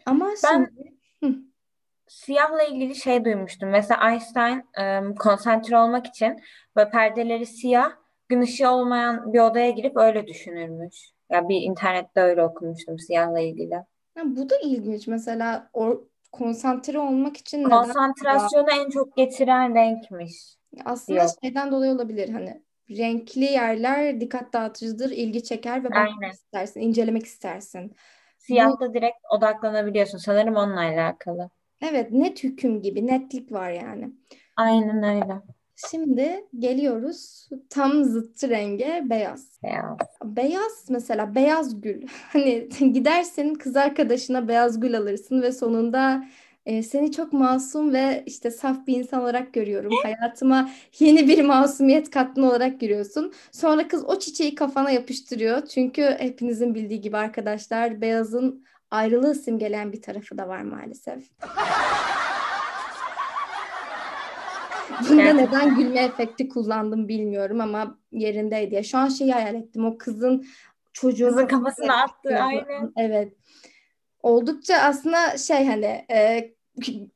Ama 0.07 0.37
Ben 0.43 0.71
şimdi 0.71 0.95
Hı, 1.25 1.35
siyahla 2.09 2.63
ilgili 2.63 2.95
şey 2.95 3.25
duymuştum. 3.25 3.69
Mesela 3.71 4.11
Einstein 4.11 4.65
e, 4.81 5.15
konsantre 5.19 5.79
olmak 5.79 6.07
için 6.07 6.41
böyle 6.77 6.91
perdeleri 6.91 7.47
siyah, 7.47 7.93
gün 8.29 8.41
ışığı 8.41 8.71
olmayan 8.71 9.33
bir 9.33 9.39
odaya 9.41 9.71
girip 9.71 9.97
öyle 9.97 10.27
düşünürmüş. 10.27 10.97
Ya 11.31 11.49
bir 11.49 11.63
internette 11.63 12.21
öyle 12.21 12.43
okumuştum 12.45 12.99
siyahla 12.99 13.41
ilgili. 13.41 13.75
ha, 14.15 14.23
bu 14.37 14.51
da 14.51 14.59
ilginç. 14.59 15.07
Mesela 15.07 15.71
o 15.73 16.09
konsantre 16.33 16.99
olmak 16.99 17.37
için 17.37 17.65
neden? 17.65 17.83
Konsantrasyonu 17.83 18.71
en 18.71 18.91
çok 18.91 19.17
getiren 19.17 19.75
renkmiş. 19.75 20.57
Aslında 20.85 21.21
Yok. 21.21 21.31
şeyden 21.43 21.71
dolayı 21.73 21.93
olabilir 21.93 22.29
hani 22.29 22.63
renkli 22.91 23.45
yerler 23.45 24.21
dikkat 24.21 24.53
dağıtıcıdır, 24.53 25.11
ilgi 25.11 25.43
çeker 25.45 25.85
ve 25.85 25.89
bakmak 25.89 26.33
istersin, 26.33 26.81
incelemek 26.81 27.27
istersin. 27.27 27.89
Bu 27.91 27.95
Siyahta 28.39 28.95
direkt 28.95 29.17
odaklanabiliyorsun. 29.31 30.19
Sanırım 30.19 30.57
onunla 30.57 30.81
alakalı. 30.81 31.51
evet 31.81 32.11
net 32.13 32.45
hüküm 32.45 32.83
gibi 32.83 33.07
netlik 33.07 33.53
var 33.53 33.71
yani. 33.71 34.11
Aynen 34.57 35.03
öyle. 35.03 35.43
Şimdi 35.91 36.45
geliyoruz 36.59 37.49
tam 37.71 38.05
zıttı 38.05 38.49
renge 38.49 39.03
beyaz. 39.05 39.47
Beyaz. 39.63 39.99
Beyaz 40.25 40.85
mesela 40.89 41.35
beyaz 41.35 41.81
gül. 41.81 42.03
Hani 42.33 42.69
gidersin 42.93 43.55
kız 43.55 43.77
arkadaşına 43.77 44.49
beyaz 44.49 44.81
gül 44.81 44.99
alırsın 44.99 45.43
ve 45.43 45.53
sonunda 45.53 46.25
e, 46.67 46.83
seni 46.83 47.13
çok 47.13 47.33
masum 47.33 47.93
ve 47.93 48.23
işte 48.27 48.51
saf 48.51 48.87
bir 48.87 48.97
insan 48.97 49.23
olarak 49.23 49.53
görüyorum. 49.53 49.93
Hayatıma 50.03 50.71
yeni 50.99 51.29
bir 51.29 51.45
masumiyet 51.45 52.11
kattın 52.11 52.43
olarak 52.43 52.81
görüyorsun. 52.81 53.33
Sonra 53.53 53.89
kız 53.89 54.05
o 54.05 54.19
çiçeği 54.19 54.55
kafana 54.55 54.91
yapıştırıyor. 54.91 55.67
Çünkü 55.67 56.17
hepinizin 56.19 56.75
bildiği 56.75 57.01
gibi 57.01 57.17
arkadaşlar 57.17 58.01
beyazın 58.01 58.65
ayrılığı 58.91 59.35
simgeleyen 59.35 59.93
bir 59.93 60.03
tarafı 60.03 60.39
da 60.39 60.49
var 60.49 60.63
maalesef. 60.63 61.23
Bunda 65.09 65.23
Gerçekten. 65.23 65.47
neden 65.47 65.77
gülme 65.77 66.01
efekti 66.01 66.49
kullandım 66.49 67.09
bilmiyorum 67.09 67.61
ama 67.61 67.99
yerindeydi. 68.13 68.75
Ya 68.75 68.83
şu 68.83 68.99
an 68.99 69.09
şeyi 69.09 69.33
hayal 69.33 69.55
ettim. 69.55 69.85
O 69.85 69.99
kızın 69.99 70.47
çocuğuna 70.93 71.31
Kızın 71.31 71.47
kafasına 71.47 72.03
attı. 72.03 72.39
Aynen. 72.43 72.93
Evet. 72.97 73.33
Oldukça 74.23 74.77
aslında 74.77 75.39
şey 75.39 75.67
hani 75.67 76.05
e, 76.11 76.51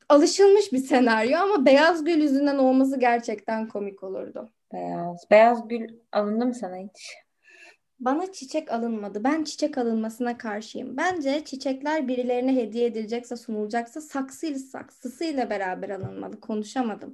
alışılmış 0.09 0.73
bir 0.73 0.77
senaryo 0.77 1.37
ama 1.37 1.65
beyaz 1.65 2.03
gül 2.03 2.21
yüzünden 2.21 2.57
olması 2.57 2.99
gerçekten 2.99 3.67
komik 3.67 4.03
olurdu. 4.03 4.49
Beyaz. 4.73 5.27
Beyaz 5.31 5.67
gül 5.67 5.87
alındı 6.11 6.45
mı 6.45 6.53
sana 6.53 6.75
hiç? 6.75 7.15
Bana 7.99 8.31
çiçek 8.31 8.71
alınmadı. 8.71 9.23
Ben 9.23 9.43
çiçek 9.43 9.77
alınmasına 9.77 10.37
karşıyım. 10.37 10.97
Bence 10.97 11.45
çiçekler 11.45 12.07
birilerine 12.07 12.55
hediye 12.55 12.85
edilecekse, 12.85 13.35
sunulacaksa 13.35 14.01
saksıyla 14.01 14.59
saksısıyla 14.59 15.49
beraber 15.49 15.89
alınmalı. 15.89 16.39
Konuşamadım. 16.39 17.13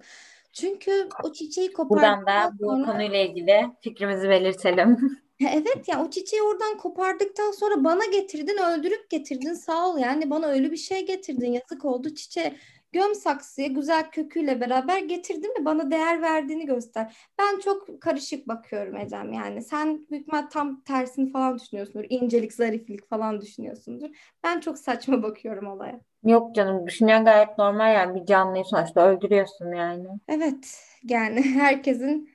Çünkü 0.54 1.10
o 1.24 1.32
çiçeği 1.32 1.74
Buradan 1.90 2.26
da 2.26 2.52
kopardıktan 2.52 2.60
bu 2.60 2.66
sonra 2.66 2.86
konuyla 2.86 3.18
ilgili 3.18 3.62
fikrimizi 3.82 4.30
belirtelim. 4.30 4.98
evet 5.40 5.88
ya 5.88 6.06
o 6.06 6.10
çiçeği 6.10 6.42
oradan 6.42 6.78
kopardıktan 6.78 7.52
sonra 7.52 7.84
bana 7.84 8.06
getirdin, 8.06 8.58
öldürüp 8.58 9.10
getirdin. 9.10 9.54
Sağ 9.54 9.90
ol 9.90 9.98
yani 9.98 10.30
bana 10.30 10.48
öyle 10.48 10.72
bir 10.72 10.78
şey 10.78 11.06
getirdin. 11.06 11.52
Yazık 11.52 11.86
oldu 11.86 12.16
çiçeğe. 12.16 12.56
Göm 12.94 13.16
saksıya 13.16 13.68
güzel 13.68 14.12
köküyle 14.12 14.62
beraber 14.62 15.00
getirdin 15.00 15.60
mi 15.60 15.66
bana 15.66 15.92
değer 15.92 16.22
verdiğini 16.22 16.66
göster. 16.66 17.18
Ben 17.40 17.60
çok 17.60 18.02
karışık 18.02 18.48
bakıyorum 18.48 18.98
Ecem 18.98 19.34
yani. 19.34 19.62
Sen 19.62 20.08
büyük 20.12 20.28
tam 20.52 20.82
tersini 20.82 21.32
falan 21.32 21.60
düşünüyorsundur. 21.60 22.06
İncelik, 22.10 22.54
zariflik 22.54 23.10
falan 23.10 23.42
düşünüyorsundur. 23.42 24.10
Ben 24.44 24.60
çok 24.60 24.78
saçma 24.78 25.24
bakıyorum 25.24 25.68
olaya. 25.68 26.02
Yok 26.24 26.56
canım 26.56 26.88
düşünen 26.88 27.26
gayet 27.26 27.58
normal 27.58 27.94
yani 27.94 28.22
bir 28.22 28.26
canlıyı 28.26 28.66
sonuçta 28.66 29.08
öldürüyorsun 29.08 29.74
yani. 29.76 30.08
Evet 30.28 30.84
yani 31.04 31.42
herkesin 31.56 32.30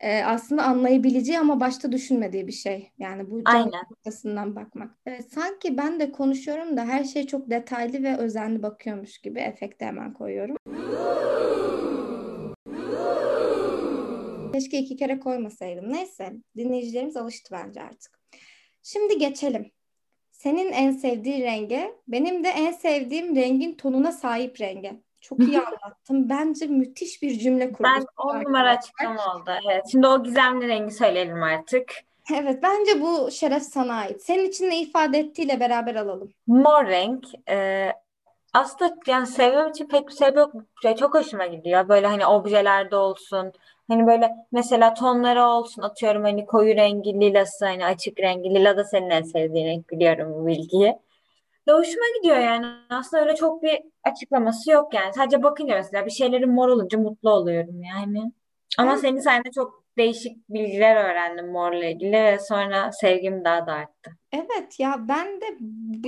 e, 0.00 0.24
aslında 0.24 0.62
anlayabileceği 0.62 1.38
ama 1.38 1.60
başta 1.60 1.92
düşünmediği 1.92 2.46
bir 2.46 2.52
şey. 2.52 2.90
Yani 2.98 3.30
bu 3.30 3.44
canlı 3.44 3.58
Aynen. 3.58 3.84
noktasından 3.90 4.56
bakmak. 4.56 4.98
Evet, 5.06 5.32
sanki 5.32 5.76
ben 5.76 6.00
de 6.00 6.12
konuşuyorum 6.12 6.76
da 6.76 6.84
her 6.84 7.04
şey 7.04 7.26
çok 7.26 7.50
detaylı 7.50 8.02
ve 8.02 8.16
özenli 8.16 8.62
bakıyormuş 8.62 9.18
gibi 9.18 9.40
efekte 9.40 9.86
hemen 9.86 10.12
koyuyorum. 10.12 10.56
Keşke 14.52 14.78
iki 14.78 14.96
kere 14.96 15.20
koymasaydım. 15.20 15.92
Neyse 15.92 16.32
dinleyicilerimiz 16.56 17.16
alıştı 17.16 17.54
bence 17.54 17.82
artık. 17.82 18.20
Şimdi 18.82 19.18
geçelim. 19.18 19.70
Senin 20.42 20.72
en 20.72 20.90
sevdiğin 20.90 21.42
renge, 21.42 21.94
benim 22.08 22.44
de 22.44 22.48
en 22.48 22.72
sevdiğim 22.72 23.36
rengin 23.36 23.74
tonuna 23.74 24.12
sahip 24.12 24.60
renge. 24.60 25.00
Çok 25.20 25.38
iyi 25.40 25.60
anlattım. 25.66 26.28
Bence 26.28 26.66
müthiş 26.66 27.22
bir 27.22 27.38
cümle 27.38 27.72
kurdum 27.72 27.92
Ben 27.96 28.06
on 28.16 28.44
numara 28.44 28.70
açıklama 28.70 29.34
oldu. 29.34 29.50
Evet. 29.66 29.84
Şimdi 29.90 30.06
o 30.06 30.22
gizemli 30.22 30.68
rengi 30.68 30.90
söyleyelim 30.94 31.42
artık. 31.42 31.92
Evet, 32.34 32.62
bence 32.62 33.00
bu 33.00 33.30
şeref 33.30 33.62
sana 33.62 33.94
ait. 33.94 34.22
Senin 34.22 34.48
için 34.48 34.70
ne 34.70 34.80
ifade 34.80 35.18
ettiğiyle 35.18 35.60
beraber 35.60 35.94
alalım. 35.94 36.32
Mor 36.46 36.86
renk. 36.86 37.24
e, 37.48 37.88
aslında 38.52 38.96
yani 39.06 39.26
sevmem 39.26 39.70
için 39.70 39.86
pek 39.88 40.08
bir 40.08 40.12
sebep 40.12 40.36
yok. 40.36 40.52
Çok 40.98 41.14
hoşuma 41.14 41.46
gidiyor. 41.46 41.88
Böyle 41.88 42.06
hani 42.06 42.26
objelerde 42.26 42.96
olsun. 42.96 43.52
Hani 43.88 44.06
böyle 44.06 44.30
mesela 44.52 44.94
tonları 44.94 45.44
olsun. 45.44 45.82
Atıyorum 45.82 46.22
hani 46.22 46.46
koyu 46.46 46.76
rengi 46.76 47.20
lilası 47.20 47.66
hani 47.66 47.84
açık 47.86 48.20
rengi. 48.20 48.50
Lila 48.50 48.76
da 48.76 48.84
senin 48.84 49.10
en 49.10 49.22
sevdiğin 49.22 49.66
renk 49.66 49.90
biliyorum 49.90 50.34
bu 50.34 50.46
bilgiyi. 50.46 50.96
Ve 51.68 51.72
hoşuma 51.72 52.04
gidiyor 52.18 52.36
yani. 52.38 52.66
Aslında 52.90 53.22
öyle 53.22 53.36
çok 53.36 53.62
bir 53.62 53.78
açıklaması 54.04 54.70
yok 54.70 54.94
yani. 54.94 55.14
Sadece 55.14 55.42
bakınca 55.42 55.74
mesela 55.74 56.06
bir 56.06 56.10
şeylerin 56.10 56.50
mor 56.50 56.68
olunca 56.68 56.98
mutlu 56.98 57.30
oluyorum 57.30 57.82
yani. 57.82 58.32
Ama 58.78 58.96
senin 58.96 59.20
sayende 59.20 59.50
çok 59.50 59.84
değişik 59.96 60.48
bilgiler 60.48 60.96
öğrendim 60.96 61.52
morla 61.52 61.84
ilgili 61.84 62.12
ve 62.12 62.38
sonra 62.38 62.92
sevgim 62.92 63.44
daha 63.44 63.66
da 63.66 63.72
arttı. 63.72 64.10
evet 64.32 64.80
ya 64.80 64.96
ben 65.08 65.40
de 65.40 65.46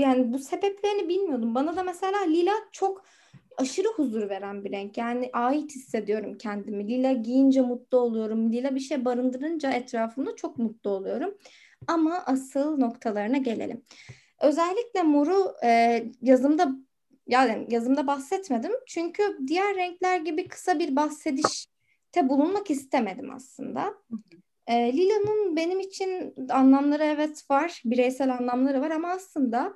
yani 0.00 0.32
bu 0.32 0.38
sebeplerini 0.38 1.08
bilmiyordum. 1.08 1.54
Bana 1.54 1.76
da 1.76 1.82
mesela 1.82 2.20
lila 2.24 2.52
çok 2.72 3.04
aşırı 3.56 3.88
huzur 3.96 4.28
veren 4.28 4.64
bir 4.64 4.72
renk. 4.72 4.98
Yani 4.98 5.30
ait 5.32 5.74
hissediyorum 5.74 6.38
kendimi. 6.38 6.88
Lila 6.88 7.12
giyince 7.12 7.60
mutlu 7.60 7.98
oluyorum. 7.98 8.52
Lila 8.52 8.74
bir 8.74 8.80
şey 8.80 9.04
barındırınca 9.04 9.70
etrafımda 9.72 10.36
çok 10.36 10.58
mutlu 10.58 10.90
oluyorum. 10.90 11.34
Ama 11.86 12.22
asıl 12.26 12.78
noktalarına 12.78 13.36
gelelim. 13.36 13.82
Özellikle 14.40 15.02
moru 15.02 15.54
e, 15.64 16.02
yazımda 16.22 16.74
yani 17.26 17.66
yazımda 17.70 18.06
bahsetmedim. 18.06 18.72
Çünkü 18.86 19.22
diğer 19.46 19.76
renkler 19.76 20.20
gibi 20.20 20.48
kısa 20.48 20.78
bir 20.78 20.96
bahsedişte 20.96 22.28
bulunmak 22.28 22.70
istemedim 22.70 23.34
aslında. 23.34 23.94
E, 24.66 24.92
lilanın 24.92 25.56
benim 25.56 25.80
için 25.80 26.34
anlamları 26.50 27.04
evet 27.04 27.44
var, 27.50 27.82
bireysel 27.84 28.34
anlamları 28.34 28.80
var 28.80 28.90
ama 28.90 29.08
aslında 29.08 29.74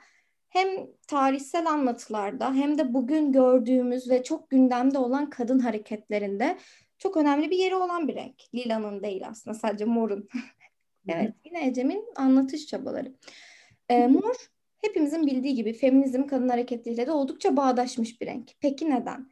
hem 0.49 0.69
tarihsel 1.07 1.67
anlatılarda 1.67 2.55
hem 2.55 2.79
de 2.79 2.95
bugün 2.95 3.33
gördüğümüz 3.33 4.11
ve 4.11 4.23
çok 4.23 4.51
gündemde 4.51 4.99
olan 4.99 5.31
kadın 5.31 5.59
hareketlerinde 5.59 6.59
çok 6.99 7.17
önemli 7.17 7.51
bir 7.51 7.59
yeri 7.59 7.75
olan 7.75 8.09
bir 8.09 8.15
renk. 8.15 8.55
Lilanın 8.55 9.03
değil 9.03 9.29
aslında 9.29 9.55
sadece 9.59 9.85
morun. 9.85 10.29
Evet, 11.09 11.35
yine 11.45 11.67
Ecem'in 11.69 12.05
anlatış 12.17 12.67
çabaları. 12.67 13.15
E, 13.89 14.07
mor 14.07 14.35
hepimizin 14.83 15.27
bildiği 15.27 15.55
gibi 15.55 15.73
feminizm 15.73 16.27
kadın 16.27 16.49
hareketleriyle 16.49 17.07
de 17.07 17.11
oldukça 17.11 17.57
bağdaşmış 17.57 18.21
bir 18.21 18.27
renk. 18.27 18.51
Peki 18.61 18.91
neden? 18.91 19.31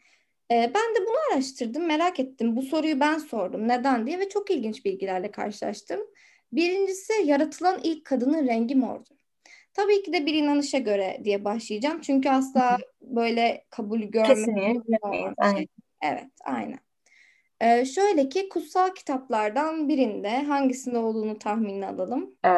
E, 0.51 0.55
ben 0.75 0.95
de 0.95 1.07
bunu 1.07 1.17
araştırdım, 1.33 1.87
merak 1.87 2.21
ettim. 2.21 2.57
Bu 2.57 2.63
soruyu 2.63 3.01
ben 3.01 3.19
sordum 3.19 3.69
neden 3.69 4.07
diye 4.07 4.19
ve 4.19 4.29
çok 4.29 4.51
ilginç 4.51 4.85
bilgilerle 4.85 5.31
karşılaştım. 5.31 6.01
Birincisi 6.53 7.13
yaratılan 7.25 7.81
ilk 7.83 8.05
kadının 8.05 8.47
rengi 8.47 8.75
mordu. 8.75 9.16
Tabii 9.77 10.03
ki 10.03 10.13
de 10.13 10.27
bir 10.27 10.35
inanışa 10.35 10.79
göre 10.79 11.21
diye 11.25 11.45
başlayacağım. 11.45 12.01
Çünkü 12.01 12.29
asla 12.29 12.79
böyle 13.01 13.65
kabul 13.71 14.03
bir 14.03 15.57
şey. 15.57 15.67
Evet, 16.03 16.31
aynen. 16.45 16.79
Ee, 17.61 17.85
şöyle 17.85 18.29
ki 18.29 18.49
kutsal 18.49 18.91
kitaplardan 18.95 19.89
birinde 19.89 20.43
hangisinde 20.43 20.99
olduğunu 20.99 21.39
tahminini 21.39 21.87
alalım. 21.87 22.35
Ee, 22.45 22.51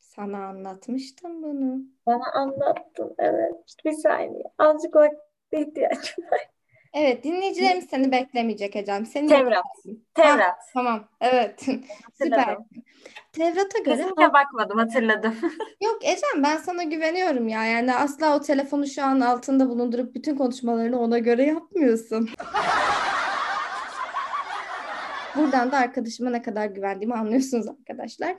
Sana 0.00 0.46
anlatmıştım 0.46 1.42
bunu. 1.42 1.82
bana 2.06 2.32
anlattın 2.34 3.14
evet. 3.18 3.54
Bir 3.84 3.92
saniye. 3.92 4.44
Azıcık 4.58 4.96
vakti 4.96 5.18
ihtiyacım 5.52 6.24
var. 6.24 6.53
Evet, 6.94 7.24
dinleyicilerimiz 7.24 7.84
seni 7.90 8.12
beklemeyecek 8.12 8.76
Ecem. 8.76 9.06
Seni 9.06 9.28
Tevrat. 9.28 9.52
yakalasın. 9.52 10.04
Ha, 10.14 10.22
Tevrat. 10.22 10.56
tamam, 10.74 11.08
evet. 11.20 11.60
Süper. 12.22 12.56
Tevrat'a 13.32 13.78
göre 13.78 13.96
Kesinlikle 13.96 14.32
bakmadım 14.32 14.78
hatırladım. 14.78 15.34
yok 15.82 15.98
Ecem 16.04 16.42
ben 16.42 16.56
sana 16.56 16.82
güveniyorum 16.82 17.48
ya. 17.48 17.64
Yani 17.64 17.94
asla 17.94 18.36
o 18.36 18.40
telefonu 18.40 18.86
şu 18.86 19.04
an 19.04 19.20
altında 19.20 19.68
bulundurup 19.68 20.14
bütün 20.14 20.36
konuşmalarını 20.36 21.00
ona 21.00 21.18
göre 21.18 21.44
yapmıyorsun. 21.44 22.28
Buradan 25.36 25.72
da 25.72 25.78
arkadaşıma 25.78 26.30
ne 26.30 26.42
kadar 26.42 26.66
güvendiğimi 26.66 27.14
anlıyorsunuz 27.14 27.68
arkadaşlar. 27.68 28.36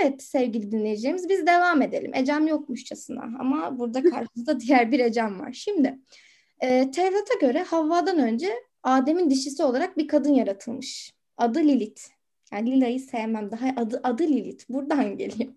Evet 0.00 0.22
sevgili 0.22 0.72
dinleyicilerimiz 0.72 1.28
biz 1.28 1.46
devam 1.46 1.82
edelim. 1.82 2.14
Ecem 2.14 2.46
yokmuşçasına 2.46 3.22
ama 3.40 3.78
burada 3.78 4.02
karşımızda 4.02 4.60
diğer 4.60 4.92
bir 4.92 5.00
Ecem 5.00 5.40
var. 5.40 5.52
Şimdi 5.52 5.98
e, 6.60 6.90
Tevrat'a 6.90 7.34
göre 7.40 7.62
Havva'dan 7.62 8.18
önce 8.18 8.52
Adem'in 8.82 9.30
dişisi 9.30 9.62
olarak 9.62 9.96
bir 9.98 10.08
kadın 10.08 10.34
yaratılmış. 10.34 11.12
Adı 11.36 11.58
Lilith. 11.58 12.02
Yani 12.52 12.70
Lila'yı 12.70 13.00
sevmem 13.00 13.50
daha 13.50 13.68
adı, 13.76 14.00
adı 14.02 14.22
Lilith 14.22 14.64
buradan 14.68 15.16
geliyor. 15.16 15.52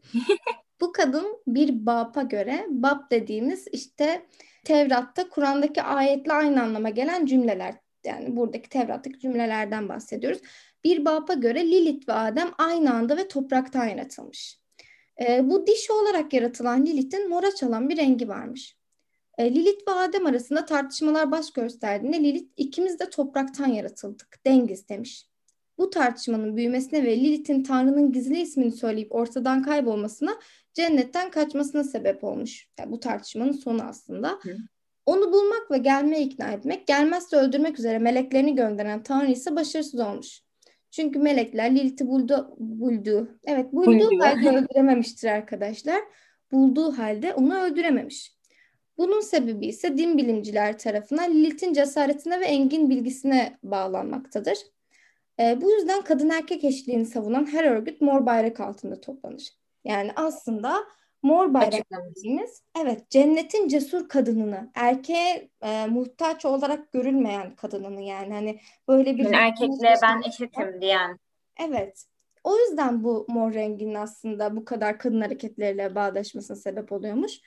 Bu 0.82 0.92
kadın 0.92 1.38
bir 1.48 1.86
Bab'a 1.86 2.22
göre 2.22 2.66
Bab 2.70 3.12
dediğimiz 3.12 3.68
işte 3.72 4.26
Tevrat'ta 4.64 5.30
Kur'an'daki 5.30 5.82
ayetle 5.82 6.34
aynı 6.34 6.62
anlama 6.64 6.90
gelen 6.90 7.26
cümleler. 7.26 7.76
Yani 8.06 8.36
buradaki 8.36 8.70
Tevrat'taki 8.70 9.20
cümlelerden 9.20 9.90
bahsediyoruz. 9.90 10.42
Bir 10.84 11.06
Bab'a 11.06 11.34
göre 11.34 11.68
Lilith 11.68 12.10
ve 12.10 12.14
Adem 12.14 12.52
aynı 12.58 12.94
anda 12.94 13.18
ve 13.18 13.28
topraktan 13.28 13.86
yaratılmış. 13.86 14.60
E, 15.22 15.50
bu 15.50 15.68
dişi 15.68 15.94
olarak 15.94 16.34
yaratılan 16.34 16.86
Lilith'in 16.86 17.30
mora 17.30 17.56
çalan 17.56 17.90
bir 17.90 17.98
rengi 17.98 18.28
varmış. 18.28 18.79
E, 19.40 19.56
Lilith 19.56 19.88
ve 19.88 19.92
Adem 19.92 20.26
arasında 20.26 20.66
tartışmalar 20.66 21.32
baş 21.32 21.52
gösterdiğinde 21.52 22.20
Lilith 22.20 22.52
ikimiz 22.58 23.00
de 23.00 23.10
topraktan 23.10 23.68
yaratıldık, 23.68 24.40
dengiz 24.46 24.90
demiş. 24.90 25.26
Bu 25.78 25.90
tartışmanın 25.90 26.58
büyümesine 26.58 27.04
ve 27.04 27.20
Lilith'in 27.20 27.64
Tanrı'nın 27.64 28.12
gizli 28.12 28.42
ismini 28.42 28.72
söyleyip 28.72 29.16
ortadan 29.16 29.64
kaybolmasına 29.64 30.40
cennetten 30.74 31.32
kaçmasına 31.32 31.84
sebep 31.84 32.24
olmuş. 32.24 32.68
Yani 32.80 32.92
bu 32.92 33.00
tartışmanın 33.00 33.52
sonu 33.52 33.84
aslında. 33.84 34.30
Hı. 34.30 34.58
Onu 35.06 35.34
bulmak 35.34 35.72
ve 35.72 35.78
gelmeye 35.78 36.24
ikna 36.24 36.52
etmek, 36.52 36.88
gelmezse 36.88 37.38
öldürmek 37.38 37.80
üzere 37.80 38.00
meleklerini 38.00 38.56
gönderen 38.56 39.04
Tanrı 39.04 39.32
ise 39.32 39.56
başarısız 39.56 40.00
olmuş. 40.00 40.42
Çünkü 40.92 41.20
melekler 41.20 41.76
Lilith'i 41.76 42.08
buldu, 42.08 42.56
buldu. 42.58 43.40
Evet 43.46 43.74
bulduğu 43.74 44.12
Buldu. 44.12 44.24
halde 44.24 44.50
öldürememiştir 44.50 45.28
arkadaşlar. 45.28 46.00
Bulduğu 46.52 46.98
halde 46.98 47.34
onu 47.34 47.60
öldürememiş. 47.60 48.39
Bunun 49.00 49.22
sebebi 49.22 49.68
ise 49.68 49.98
din 49.98 50.18
bilimciler 50.18 50.78
tarafından 50.78 51.34
Lilith'in 51.34 51.74
cesaretine 51.74 52.40
ve 52.40 52.46
engin 52.46 52.90
bilgisine 52.90 53.60
bağlanmaktadır. 53.64 54.58
E, 55.40 55.62
bu 55.62 55.72
yüzden 55.72 56.02
kadın 56.02 56.30
erkek 56.30 56.64
eşitliğini 56.64 57.06
savunan 57.06 57.46
her 57.46 57.64
örgüt 57.64 58.02
mor 58.02 58.26
bayrak 58.26 58.60
altında 58.60 59.02
toplanır. 59.02 59.50
Yani 59.84 60.12
aslında 60.16 60.84
mor 61.24 61.54
bayrak 61.54 61.86
dediğimiz 61.92 62.64
evet 62.82 63.10
cennetin 63.10 63.68
cesur 63.68 64.10
kadınını 64.10 64.72
erkeğe 64.76 65.50
e, 65.62 65.86
muhtaç 65.86 66.46
olarak 66.46 66.92
görülmeyen 66.92 67.56
kadınını 67.56 68.02
yani 68.02 68.34
hani 68.34 68.60
böyle 68.88 69.18
bir 69.18 69.24
Yani 69.24 69.36
erkekle 69.36 69.94
ben 70.02 70.22
eşitim 70.28 70.82
diyen. 70.82 71.20
Evet. 71.68 72.06
O 72.44 72.58
yüzden 72.58 73.04
bu 73.04 73.26
mor 73.30 73.54
renginin 73.54 73.96
aslında 73.96 74.56
bu 74.56 74.66
kadar 74.66 75.00
kadın 75.00 75.22
hareketleriyle 75.22 75.96
bağdaşmasına 75.96 76.58
sebep 76.58 76.92
oluyormuş. 76.92 77.40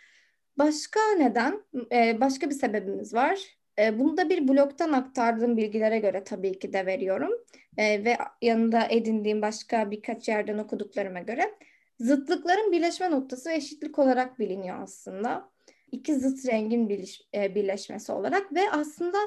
Başka 0.59 1.01
neden? 1.19 1.63
Ee, 1.93 2.21
başka 2.21 2.51
bir 2.51 2.55
sebebimiz 2.55 3.15
var. 3.15 3.39
Ee, 3.79 3.99
bunu 3.99 4.17
da 4.17 4.29
bir 4.29 4.49
blogdan 4.49 4.93
aktardığım 4.93 5.57
bilgilere 5.57 5.99
göre 5.99 6.25
tabii 6.25 6.59
ki 6.59 6.73
de 6.73 6.87
veriyorum. 6.87 7.31
Ee, 7.77 8.05
ve 8.05 8.17
yanında 8.43 8.87
edindiğim 8.91 9.43
başka 9.43 9.91
birkaç 9.91 10.29
yerden 10.29 10.59
okuduklarıma 10.59 11.21
göre 11.21 11.55
zıtlıkların 12.01 12.73
birleşme 12.73 13.11
noktası 13.11 13.51
ve 13.51 13.55
eşitlik 13.55 13.99
olarak 13.99 14.39
biliniyor 14.39 14.83
aslında. 14.83 15.53
İki 15.93 16.15
zıt 16.15 16.47
rengin 16.47 16.89
birleş, 16.89 17.23
e, 17.35 17.55
birleşmesi 17.55 18.13
olarak 18.13 18.53
ve 18.55 18.71
aslında 18.71 19.19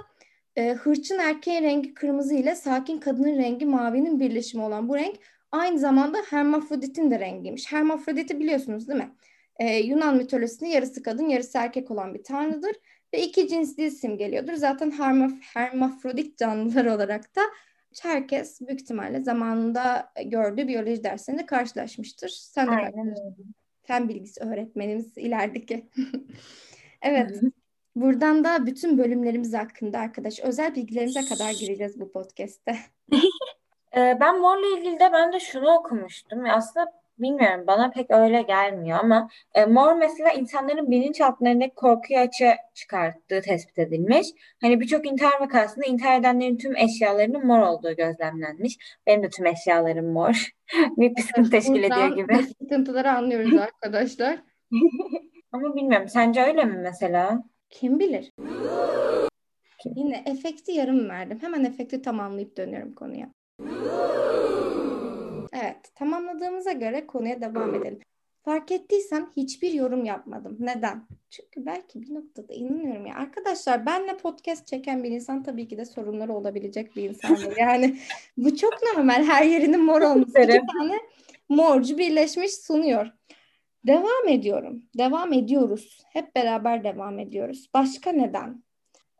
e, 0.55 0.73
hırçın 0.73 1.19
erkeğin 1.19 1.63
rengi 1.63 1.93
kırmızı 1.93 2.35
ile 2.35 2.55
sakin 2.55 2.97
kadının 2.97 3.37
rengi 3.37 3.65
mavinin 3.65 4.19
birleşimi 4.19 4.63
olan 4.63 4.89
bu 4.89 4.95
renk 4.95 5.15
aynı 5.51 5.79
zamanda 5.79 6.17
hermafroditin 6.29 7.11
de 7.11 7.19
rengiymiş. 7.19 7.71
Hermafroditi 7.71 8.39
biliyorsunuz 8.39 8.87
değil 8.87 8.99
mi? 8.99 9.11
Ee, 9.59 9.77
Yunan 9.77 10.17
mitolojisinde 10.17 10.69
yarısı 10.69 11.03
kadın 11.03 11.29
yarısı 11.29 11.57
erkek 11.57 11.91
olan 11.91 12.13
bir 12.13 12.23
tanrıdır 12.23 12.75
ve 13.13 13.21
iki 13.21 13.47
cinsliği 13.47 13.91
simgeliyordur. 13.91 14.53
Zaten 14.53 14.91
hermaf 14.91 15.31
hermafrodit 15.41 16.37
canlılar 16.37 16.85
olarak 16.85 17.35
da 17.35 17.41
herkes 18.01 18.61
büyük 18.61 18.81
ihtimalle 18.81 19.23
zamanında 19.23 20.11
gördüğü 20.25 20.67
biyoloji 20.67 21.03
derslerinde 21.03 21.45
karşılaşmıştır. 21.45 22.29
Sen 22.29 22.67
de 22.67 22.71
karşılaştın. 22.71 23.55
Fen 23.83 24.09
bilgisi 24.09 24.43
öğretmenimiz 24.43 25.17
ilerideki. 25.17 25.89
evet. 27.01 27.41
Buradan 27.95 28.43
da 28.43 28.65
bütün 28.65 28.97
bölümlerimiz 28.97 29.53
hakkında 29.53 29.99
arkadaş 29.99 30.39
özel 30.39 30.75
bilgilerimize 30.75 31.21
kadar 31.25 31.51
gireceğiz 31.51 31.99
bu 31.99 32.11
podcast'te. 32.11 32.77
Ee, 33.97 34.17
ben 34.19 34.39
morla 34.39 34.77
ilgili 34.77 34.99
de 34.99 35.09
ben 35.13 35.33
de 35.33 35.39
şunu 35.39 35.69
okumuştum. 35.69 36.45
Aslında 36.49 36.93
bilmiyorum 37.19 37.63
bana 37.67 37.91
pek 37.91 38.11
öyle 38.11 38.41
gelmiyor 38.41 38.99
ama 38.99 39.29
e, 39.53 39.65
mor 39.65 39.93
mesela 39.93 40.31
insanların 40.31 40.91
bilinçaltlarındaki 40.91 41.75
korkuyu 41.75 42.19
açığa 42.19 42.55
çıkarttığı 42.73 43.41
tespit 43.41 43.79
edilmiş. 43.79 44.27
Hani 44.61 44.79
birçok 44.79 45.07
intihar 45.07 45.39
vakasında 45.39 45.85
intihar 45.85 46.19
edenlerin 46.19 46.57
tüm 46.57 46.75
eşyalarının 46.75 47.47
mor 47.47 47.59
olduğu 47.59 47.95
gözlemlenmiş. 47.95 48.77
Benim 49.07 49.23
de 49.23 49.29
tüm 49.29 49.45
eşyalarım 49.45 50.13
mor. 50.13 50.51
bir 50.97 51.21
sıkıntı 51.21 51.49
teşkil 51.49 51.83
ediyor 51.83 52.15
gibi. 52.15 52.37
Sıkıntıları 52.61 53.11
anlıyoruz 53.11 53.53
arkadaşlar. 53.53 54.39
ama 55.51 55.75
bilmiyorum 55.75 56.07
sence 56.09 56.41
öyle 56.41 56.65
mi 56.65 56.77
mesela? 56.77 57.43
Kim 57.69 57.99
bilir? 57.99 58.31
Kim? 59.79 59.93
Yine 59.95 60.23
efekti 60.25 60.71
yarım 60.71 61.09
verdim. 61.09 61.37
Hemen 61.41 61.63
efekti 61.63 62.01
tamamlayıp 62.01 62.57
dönüyorum 62.57 62.95
konuya. 62.95 63.29
Evet, 65.63 65.95
tamamladığımıza 65.95 66.71
göre 66.71 67.07
konuya 67.07 67.41
devam 67.41 67.75
edelim. 67.75 67.99
Fark 68.45 68.71
ettiysen 68.71 69.27
hiçbir 69.37 69.73
yorum 69.73 70.05
yapmadım. 70.05 70.57
Neden? 70.59 71.07
Çünkü 71.29 71.65
belki 71.65 72.01
bir 72.01 72.13
noktada 72.13 72.53
inanıyorum 72.53 73.05
ya. 73.05 73.15
Arkadaşlar 73.15 73.85
benle 73.85 74.17
podcast 74.17 74.67
çeken 74.67 75.03
bir 75.03 75.11
insan 75.11 75.43
tabii 75.43 75.67
ki 75.67 75.77
de 75.77 75.85
sorunları 75.85 76.33
olabilecek 76.33 76.95
bir 76.95 77.09
insandır. 77.09 77.55
Yani 77.59 77.97
bu 78.37 78.55
çok 78.55 78.73
normal. 78.83 79.23
Her 79.23 79.45
yerinin 79.45 79.83
mor 79.83 80.01
olması. 80.01 80.41
İki 80.41 80.61
tane 80.79 80.99
morcu 81.49 81.97
birleşmiş 81.97 82.53
sunuyor. 82.53 83.07
Devam 83.87 84.27
ediyorum. 84.27 84.83
Devam 84.97 85.33
ediyoruz. 85.33 86.03
Hep 86.13 86.35
beraber 86.35 86.83
devam 86.83 87.19
ediyoruz. 87.19 87.69
Başka 87.73 88.11
neden? 88.11 88.63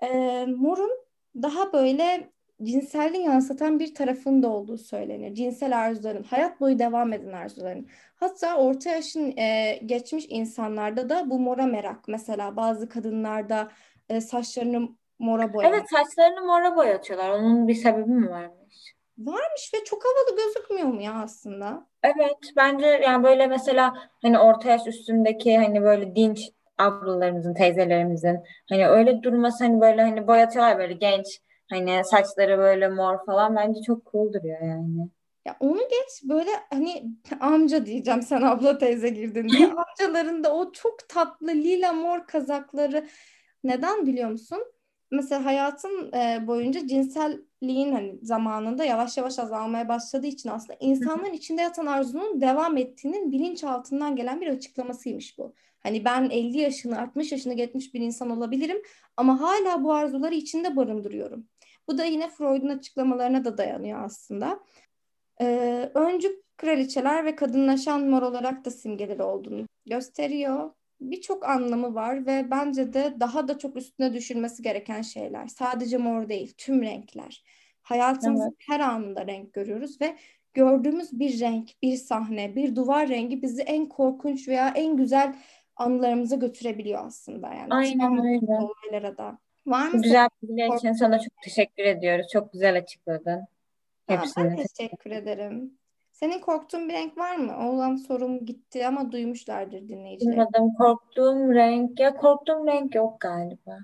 Ee, 0.04 0.46
morun 0.46 0.92
daha 1.36 1.74
böyle 1.74 2.30
cinselliği 2.64 3.24
yansıtan 3.24 3.80
bir 3.80 3.96
tarafında 3.96 4.48
olduğu 4.48 4.78
söylenir. 4.78 5.34
Cinsel 5.36 5.80
arzuların, 5.80 6.24
hayat 6.24 6.60
boyu 6.60 6.80
devam 6.80 7.14
eden 7.14 7.32
arzuların. 7.32 7.88
Hatta 8.16 8.58
orta 8.58 8.90
yaşın 8.90 9.38
e, 9.38 9.80
geçmiş 9.86 10.26
insanlarda 10.30 11.10
da 11.10 11.30
bu 11.30 11.40
mora 11.40 11.66
merak. 11.66 12.08
Mesela 12.08 12.56
bazı 12.56 12.90
kadınlarda 12.90 13.72
e, 14.10 14.22
saçlarını 14.22 14.90
mora 15.20 15.54
boyamak. 15.54 15.78
Evet 15.78 15.90
saçlarını 15.90 16.42
mora 16.46 16.76
boyatıyorlar. 16.76 17.30
Onun 17.30 17.68
bir 17.68 17.76
sebebi 17.76 18.10
mi 18.10 18.30
varmış? 18.30 18.96
Varmış 19.18 19.72
ve 19.74 19.84
çok 19.84 20.04
havalı 20.06 20.38
gözükmüyor 20.44 20.88
mu 20.88 21.02
ya 21.02 21.14
aslında? 21.14 21.88
Evet 22.04 22.38
bence 22.56 22.86
yani 22.86 23.24
böyle 23.24 23.48
mesela 23.48 23.94
hani 24.22 24.40
orta 24.40 24.70
yaş 24.70 24.88
üstündeki 24.88 25.58
hani 25.58 25.82
böyle 25.82 26.16
dinç 26.16 26.52
ablalarımızın, 26.78 27.54
teyzelerimizin 27.54 28.40
hani 28.70 28.88
öyle 28.88 29.24
durması 29.24 29.64
hani 29.64 29.82
böyle 29.82 30.02
hani 30.02 30.28
boyatıyorlar 30.28 30.78
böyle 30.78 30.94
genç 30.94 31.42
Hani 31.70 32.02
saçları 32.06 32.58
böyle 32.58 32.88
mor 32.88 33.26
falan 33.26 33.56
bence 33.56 33.82
çok 33.82 34.12
cool 34.12 34.34
duruyor 34.34 34.62
yani. 34.62 35.10
Ya 35.46 35.58
onu 35.60 35.80
geç 35.80 36.30
böyle 36.30 36.50
hani 36.70 37.06
amca 37.40 37.86
diyeceğim 37.86 38.22
sen 38.22 38.42
abla 38.42 38.78
teyze 38.78 39.10
girdin 39.10 39.50
diye. 39.50 39.68
Amcaların 40.02 40.44
da 40.44 40.54
o 40.56 40.72
çok 40.72 41.10
tatlı 41.10 41.48
lila 41.48 41.94
mor 41.94 42.28
kazakları 42.28 43.08
neden 43.64 44.06
biliyor 44.06 44.30
musun? 44.30 44.64
Mesela 45.12 45.46
hayatın 45.46 46.14
e, 46.14 46.48
boyunca 46.48 46.88
cinselliğin 46.88 47.92
hani 47.92 48.20
zamanında 48.22 48.86
yavaş 48.86 49.18
yavaş 49.18 49.40
azalmaya 49.40 49.90
başladığı 49.90 50.28
için 50.28 50.50
aslında 50.50 50.78
insanların 50.80 51.34
içinde 51.34 51.62
yatan 51.62 51.86
arzunun 51.86 52.42
devam 52.42 52.78
ettiğinin 52.78 53.32
bilinçaltından 53.32 54.16
gelen 54.16 54.42
bir 54.42 54.48
açıklamasıymış 54.48 55.38
bu. 55.38 55.54
Hani 55.80 56.06
ben 56.06 56.30
50 56.30 56.58
yaşını 56.58 57.02
60 57.02 57.32
yaşını 57.32 57.54
geçmiş 57.54 57.94
bir 57.94 58.00
insan 58.00 58.30
olabilirim 58.30 58.78
ama 59.18 59.42
hala 59.42 59.84
bu 59.84 59.94
arzuları 59.94 60.36
içinde 60.36 60.76
barındırıyorum. 60.76 61.48
Bu 61.88 61.98
da 61.98 62.06
yine 62.06 62.30
Freud'un 62.30 62.70
açıklamalarına 62.70 63.46
da 63.46 63.58
dayanıyor 63.58 64.04
aslında. 64.04 64.60
Ee, 65.42 65.92
öncü 65.94 66.44
kraliçeler 66.58 67.26
ve 67.26 67.36
kadınlaşan 67.36 68.08
mor 68.08 68.22
olarak 68.22 68.66
da 68.66 68.72
simgeleri 68.72 69.24
olduğunu 69.24 69.66
gösteriyor. 69.86 70.72
Birçok 71.02 71.46
anlamı 71.46 71.96
var 71.96 72.26
ve 72.26 72.52
bence 72.52 72.94
de 72.94 73.14
daha 73.20 73.48
da 73.48 73.58
çok 73.58 73.76
üstüne 73.78 74.14
düşülmesi 74.14 74.64
gereken 74.64 75.02
şeyler. 75.02 75.48
Sadece 75.48 75.98
mor 75.98 76.30
değil, 76.30 76.54
tüm 76.58 76.82
renkler. 76.82 77.44
Hayatımızın 77.82 78.46
evet. 78.46 78.70
her 78.70 78.80
anında 78.80 79.28
renk 79.28 79.54
görüyoruz 79.54 80.02
ve 80.02 80.16
gördüğümüz 80.54 81.20
bir 81.20 81.40
renk, 81.40 81.70
bir 81.82 81.96
sahne, 81.96 82.56
bir 82.56 82.76
duvar 82.76 83.10
rengi 83.10 83.42
bizi 83.42 83.62
en 83.62 83.90
korkunç 83.90 84.48
veya 84.48 84.70
en 84.76 84.98
güzel 84.98 85.36
anılarımıza 85.76 86.36
götürebiliyor 86.36 87.06
aslında 87.06 87.54
yani. 87.54 87.74
Aynen 87.74 88.26
öyle. 88.26 88.52
Olaylara 88.52 89.18
da. 89.18 89.38
Var 89.68 89.88
mı? 89.88 90.02
Güzel 90.02 90.30
bilgiler 90.44 90.78
için 90.78 90.94
sana 90.94 91.20
çok 91.20 91.42
teşekkür 91.44 91.84
ediyoruz. 91.84 92.28
Çok 92.34 92.54
güzel 92.54 92.78
açıkladın. 92.78 93.46
Hepsini. 94.08 94.58
ben 94.58 94.66
teşekkür 94.78 95.12
ederim. 95.12 95.74
Senin 96.12 96.40
korktuğun 96.40 96.90
bir 96.90 96.94
renk 96.94 97.18
var 97.18 97.36
mı? 97.36 97.54
Oğlan 97.70 97.96
sorum 97.96 98.46
gitti 98.46 98.88
ama 98.88 99.12
duymuşlardır 99.12 99.88
dinleyiciler. 99.88 100.34
Duymadım. 100.36 100.74
Korktuğum 100.74 101.54
renk. 101.54 102.00
Ya 102.00 102.16
korktuğum 102.16 102.68
renk 102.68 102.96
yok 102.96 103.20
galiba. 103.20 103.78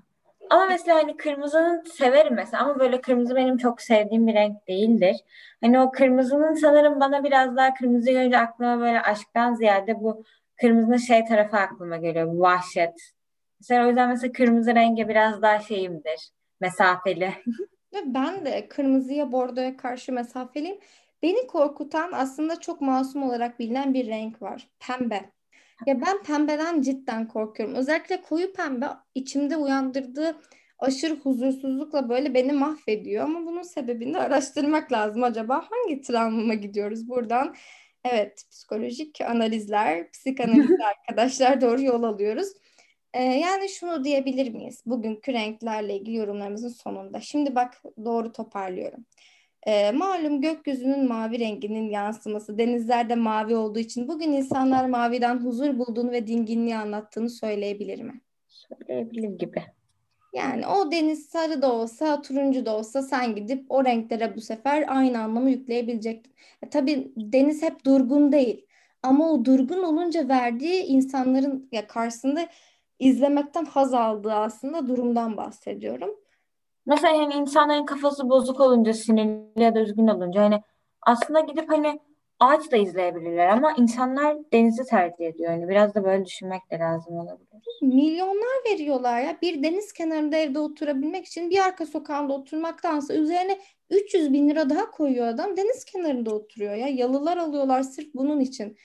Ama 0.50 0.66
mesela 0.66 0.96
hani 0.98 1.16
kırmızının 1.16 1.82
severim 1.82 2.34
mesela 2.34 2.62
ama 2.62 2.78
böyle 2.78 3.00
kırmızı 3.00 3.36
benim 3.36 3.56
çok 3.56 3.80
sevdiğim 3.80 4.26
bir 4.26 4.34
renk 4.34 4.68
değildir. 4.68 5.16
Hani 5.60 5.80
o 5.80 5.90
kırmızının 5.90 6.54
sanırım 6.54 7.00
bana 7.00 7.24
biraz 7.24 7.56
daha 7.56 7.74
kırmızı 7.74 8.10
görünce 8.10 8.38
aklıma 8.38 8.80
böyle 8.80 9.02
aşktan 9.02 9.54
ziyade 9.54 10.00
bu 10.00 10.24
kırmızının 10.60 10.96
şey 10.96 11.24
tarafı 11.24 11.56
aklıma 11.56 11.96
geliyor. 11.96 12.26
Vahşet. 12.34 13.12
Mesela 13.62 13.84
o 13.84 13.88
yüzden 13.88 14.08
mesela 14.08 14.32
kırmızı 14.32 14.74
renge 14.74 15.08
biraz 15.08 15.42
daha 15.42 15.60
şeyimdir. 15.60 16.30
Mesafeli. 16.60 17.32
Ben 18.04 18.44
de 18.44 18.68
kırmızıya 18.68 19.32
bordoya 19.32 19.76
karşı 19.76 20.12
mesafeliyim. 20.12 20.78
Beni 21.22 21.46
korkutan 21.46 22.10
aslında 22.12 22.60
çok 22.60 22.80
masum 22.80 23.22
olarak 23.22 23.58
bilinen 23.58 23.94
bir 23.94 24.06
renk 24.06 24.42
var. 24.42 24.68
Pembe. 24.80 25.30
Ya 25.86 26.00
ben 26.00 26.22
pembeden 26.22 26.82
cidden 26.82 27.28
korkuyorum. 27.28 27.74
Özellikle 27.74 28.22
koyu 28.22 28.52
pembe 28.52 28.86
içimde 29.14 29.56
uyandırdığı 29.56 30.36
aşırı 30.78 31.14
huzursuzlukla 31.14 32.08
böyle 32.08 32.34
beni 32.34 32.52
mahvediyor. 32.52 33.24
Ama 33.24 33.46
bunun 33.46 33.62
sebebini 33.62 34.18
araştırmak 34.18 34.92
lazım. 34.92 35.22
Acaba 35.22 35.64
hangi 35.70 36.00
travmama 36.00 36.54
gidiyoruz 36.54 37.08
buradan? 37.08 37.54
Evet, 38.04 38.44
psikolojik 38.50 39.20
analizler, 39.20 40.10
psikanalizler 40.10 40.86
arkadaşlar 41.08 41.60
doğru 41.60 41.82
yol 41.82 42.02
alıyoruz. 42.02 42.48
Ee, 43.14 43.22
yani 43.22 43.68
şunu 43.68 44.04
diyebilir 44.04 44.54
miyiz 44.54 44.82
bugünkü 44.86 45.32
renklerle 45.32 45.96
ilgili 45.96 46.16
yorumlarımızın 46.16 46.68
sonunda? 46.68 47.20
Şimdi 47.20 47.54
bak 47.54 47.82
doğru 48.04 48.32
toparlıyorum. 48.32 49.04
Ee, 49.66 49.92
malum 49.92 50.40
gökyüzünün 50.40 51.08
mavi 51.08 51.38
renginin 51.38 51.90
yansıması, 51.90 52.58
denizlerde 52.58 53.14
mavi 53.14 53.56
olduğu 53.56 53.78
için 53.78 54.08
bugün 54.08 54.32
insanlar 54.32 54.88
maviden 54.88 55.38
huzur 55.38 55.78
bulduğunu 55.78 56.10
ve 56.10 56.26
dinginliği 56.26 56.76
anlattığını 56.76 57.30
söyleyebilir 57.30 58.02
mi? 58.02 58.20
Söyleyebilir 58.48 59.38
gibi. 59.38 59.62
Yani 60.32 60.66
o 60.66 60.90
deniz 60.90 61.26
sarı 61.26 61.62
da 61.62 61.72
olsa, 61.72 62.22
turuncu 62.22 62.66
da 62.66 62.76
olsa 62.76 63.02
sen 63.02 63.34
gidip 63.34 63.66
o 63.68 63.84
renklere 63.84 64.36
bu 64.36 64.40
sefer 64.40 64.84
aynı 64.88 65.22
anlamı 65.22 65.50
yükleyebilecektin. 65.50 66.32
E, 66.62 66.68
tabii 66.68 67.12
deniz 67.16 67.62
hep 67.62 67.84
durgun 67.84 68.32
değil. 68.32 68.66
Ama 69.02 69.30
o 69.30 69.44
durgun 69.44 69.82
olunca 69.82 70.28
verdiği 70.28 70.82
insanların 70.82 71.68
ya 71.72 71.86
karşısında 71.86 72.48
izlemekten 73.02 73.64
haz 73.64 73.94
aldığı 73.94 74.32
aslında 74.32 74.86
durumdan 74.88 75.36
bahsediyorum. 75.36 76.10
Mesela 76.86 77.14
yani 77.14 77.34
insanların 77.34 77.86
kafası 77.86 78.28
bozuk 78.28 78.60
olunca, 78.60 78.92
sinirli 78.92 79.62
ya 79.62 79.74
da 79.74 79.80
üzgün 79.80 80.06
olunca 80.06 80.42
hani 80.42 80.62
aslında 81.02 81.40
gidip 81.40 81.70
hani 81.70 82.00
ağaç 82.40 82.72
da 82.72 82.76
izleyebilirler 82.76 83.48
ama 83.48 83.72
insanlar 83.78 84.36
denizi 84.52 84.84
tercih 84.84 85.26
ediyor. 85.26 85.52
Yani 85.52 85.68
biraz 85.68 85.94
da 85.94 86.04
böyle 86.04 86.24
düşünmek 86.24 86.70
de 86.70 86.78
lazım 86.78 87.14
olabilir. 87.14 87.62
Milyonlar 87.82 88.72
veriyorlar 88.72 89.20
ya. 89.20 89.38
Bir 89.42 89.62
deniz 89.62 89.92
kenarında 89.92 90.36
evde 90.36 90.58
oturabilmek 90.58 91.26
için 91.26 91.50
bir 91.50 91.58
arka 91.58 91.86
sokağında 91.86 92.32
oturmaktansa 92.32 93.14
üzerine 93.14 93.58
300 93.90 94.32
bin 94.32 94.48
lira 94.48 94.70
daha 94.70 94.90
koyuyor 94.90 95.26
adam. 95.26 95.56
Deniz 95.56 95.84
kenarında 95.84 96.34
oturuyor 96.34 96.74
ya. 96.74 96.88
Yalılar 96.88 97.36
alıyorlar 97.36 97.82
sırf 97.82 98.14
bunun 98.14 98.40
için. 98.40 98.76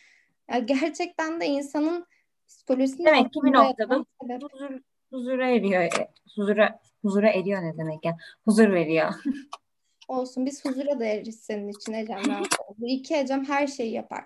Ya 0.52 0.60
gerçekten 0.60 1.42
de 1.42 1.46
insanın 1.46 2.06
psikolojisini 2.48 3.06
Demek 3.06 3.34
ki 3.34 3.40
bir 3.44 3.54
noktada 3.54 4.04
huzur, 4.52 4.80
huzura 5.10 5.50
eriyor. 5.50 5.90
Huzura, 6.36 6.80
huzura 7.02 7.30
eriyor 7.30 7.62
ne 7.64 7.78
demek 7.78 8.06
ya? 8.06 8.18
Huzur 8.46 8.72
veriyor. 8.72 9.14
Olsun 10.08 10.46
biz 10.46 10.66
huzura 10.66 11.00
da 11.00 11.06
eririz 11.06 11.40
senin 11.40 11.70
için 11.70 11.94
Ecem. 11.94 12.22
Bu 12.78 12.88
iki 12.88 13.16
Ecem 13.16 13.46
her 13.46 13.68
şeyi 13.68 13.94
yapar. 13.94 14.26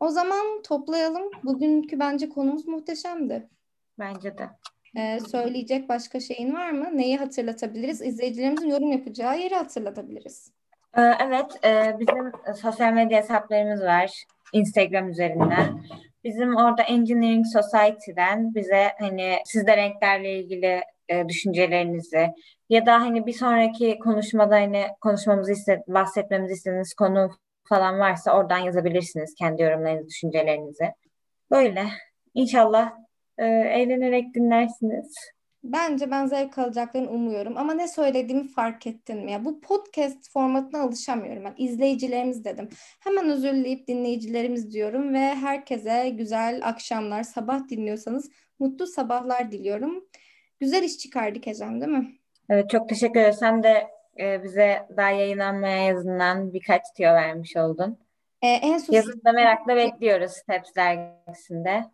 O 0.00 0.08
zaman 0.08 0.62
toplayalım. 0.62 1.30
Bugünkü 1.44 1.98
bence 1.98 2.28
konumuz 2.28 2.66
muhteşemdi. 2.66 3.48
Bence 3.98 4.38
de. 4.38 4.50
Ee, 4.96 5.20
söyleyecek 5.20 5.88
başka 5.88 6.20
şeyin 6.20 6.54
var 6.54 6.70
mı? 6.70 6.90
Neyi 6.92 7.16
hatırlatabiliriz? 7.16 8.02
İzleyicilerimizin 8.02 8.68
yorum 8.68 8.92
yapacağı 8.92 9.38
yeri 9.40 9.54
hatırlatabiliriz. 9.54 10.52
Ee, 10.96 11.00
Evet, 11.00 11.64
e, 11.64 11.96
bizim 12.00 12.32
sosyal 12.56 12.92
medya 12.92 13.18
hesaplarımız 13.18 13.80
var 13.80 14.24
Instagram 14.52 15.08
üzerinden. 15.08 15.82
Bizim 16.24 16.56
orada 16.56 16.82
Engineering 16.82 17.46
Society'den 17.46 18.54
bize 18.54 18.92
hani 18.98 19.36
sizde 19.44 19.76
renklerle 19.76 20.38
ilgili 20.38 20.82
e, 21.08 21.28
düşüncelerinizi 21.28 22.28
ya 22.68 22.86
da 22.86 23.00
hani 23.00 23.26
bir 23.26 23.32
sonraki 23.32 23.98
konuşmada 23.98 24.54
hani 24.54 24.86
konuşmamızı 25.00 25.52
iste, 25.52 25.82
bahsetmemizi 25.88 26.52
istediğiniz 26.52 26.94
konu 26.94 27.30
falan 27.68 27.98
varsa 27.98 28.38
oradan 28.38 28.58
yazabilirsiniz 28.58 29.34
kendi 29.38 29.62
yorumlarınızı, 29.62 30.08
düşüncelerinizi. 30.08 30.92
Böyle. 31.50 31.84
İnşallah 32.34 32.92
e, 33.38 33.46
eğlenerek 33.46 34.34
dinlersiniz. 34.34 35.14
Bence 35.64 36.10
ben 36.10 36.26
zevk 36.26 36.58
alacaklarını 36.58 37.10
umuyorum. 37.10 37.56
Ama 37.56 37.74
ne 37.74 37.88
söylediğimi 37.88 38.48
fark 38.48 38.86
ettin 38.86 39.24
mi? 39.24 39.32
Ya 39.32 39.44
bu 39.44 39.60
podcast 39.60 40.32
formatına 40.32 40.82
alışamıyorum. 40.82 41.44
Ben 41.44 41.54
izleyicilerimiz 41.58 42.44
dedim. 42.44 42.68
Hemen 43.00 43.30
özür 43.30 43.52
dileyip 43.52 43.88
dinleyicilerimiz 43.88 44.72
diyorum 44.72 45.14
ve 45.14 45.18
herkese 45.18 46.08
güzel 46.08 46.60
akşamlar, 46.64 47.22
sabah 47.22 47.68
dinliyorsanız 47.68 48.30
mutlu 48.58 48.86
sabahlar 48.86 49.52
diliyorum. 49.52 50.04
Güzel 50.60 50.82
iş 50.82 50.98
çıkardık 50.98 51.48
Ecem, 51.48 51.80
değil 51.80 51.92
mi? 51.92 52.18
Evet, 52.50 52.70
çok 52.70 52.88
teşekkür 52.88 53.20
ederim. 53.20 53.36
Sen 53.38 53.62
de 53.62 53.88
e, 54.20 54.42
bize 54.42 54.86
daha 54.96 55.10
yayınlanmaya 55.10 55.84
yazından 55.84 56.52
birkaç 56.52 56.82
tüyo 56.96 57.14
vermiş 57.14 57.56
oldun. 57.56 57.98
Ee, 58.42 58.48
en 58.48 58.78
sus 58.78 58.94
Yazını 58.94 59.24
da 59.24 59.32
merakla 59.32 59.76
bekliyoruz 59.76 60.32
Steps 60.32 60.74
dergisinde. 60.76 61.84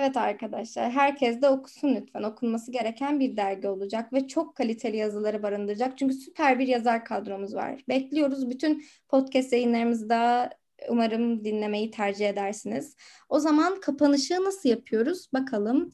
Evet 0.00 0.16
arkadaşlar, 0.16 0.90
herkes 0.90 1.42
de 1.42 1.48
okusun 1.48 1.94
lütfen. 1.94 2.22
Okunması 2.22 2.72
gereken 2.72 3.20
bir 3.20 3.36
dergi 3.36 3.68
olacak 3.68 4.12
ve 4.12 4.28
çok 4.28 4.56
kaliteli 4.56 4.96
yazıları 4.96 5.42
barındıracak. 5.42 5.98
Çünkü 5.98 6.14
süper 6.14 6.58
bir 6.58 6.68
yazar 6.68 7.04
kadromuz 7.04 7.54
var. 7.54 7.80
Bekliyoruz. 7.88 8.50
Bütün 8.50 8.84
podcast 9.08 9.52
yayınlarımızı 9.52 10.08
da 10.08 10.50
umarım 10.88 11.44
dinlemeyi 11.44 11.90
tercih 11.90 12.28
edersiniz. 12.28 12.96
O 13.28 13.38
zaman 13.38 13.80
kapanışı 13.80 14.44
nasıl 14.44 14.68
yapıyoruz? 14.68 15.28
Bakalım. 15.32 15.92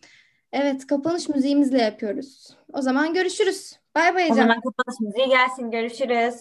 Evet, 0.52 0.86
kapanış 0.86 1.28
müziğimizle 1.28 1.82
yapıyoruz. 1.82 2.56
O 2.72 2.82
zaman 2.82 3.14
görüşürüz. 3.14 3.78
Bay 3.94 4.14
bay 4.14 4.28
O 4.30 4.34
zaman 4.34 4.60
kapanış 4.60 5.00
müziği 5.00 5.28
gelsin. 5.28 5.70
Görüşürüz. 5.70 6.34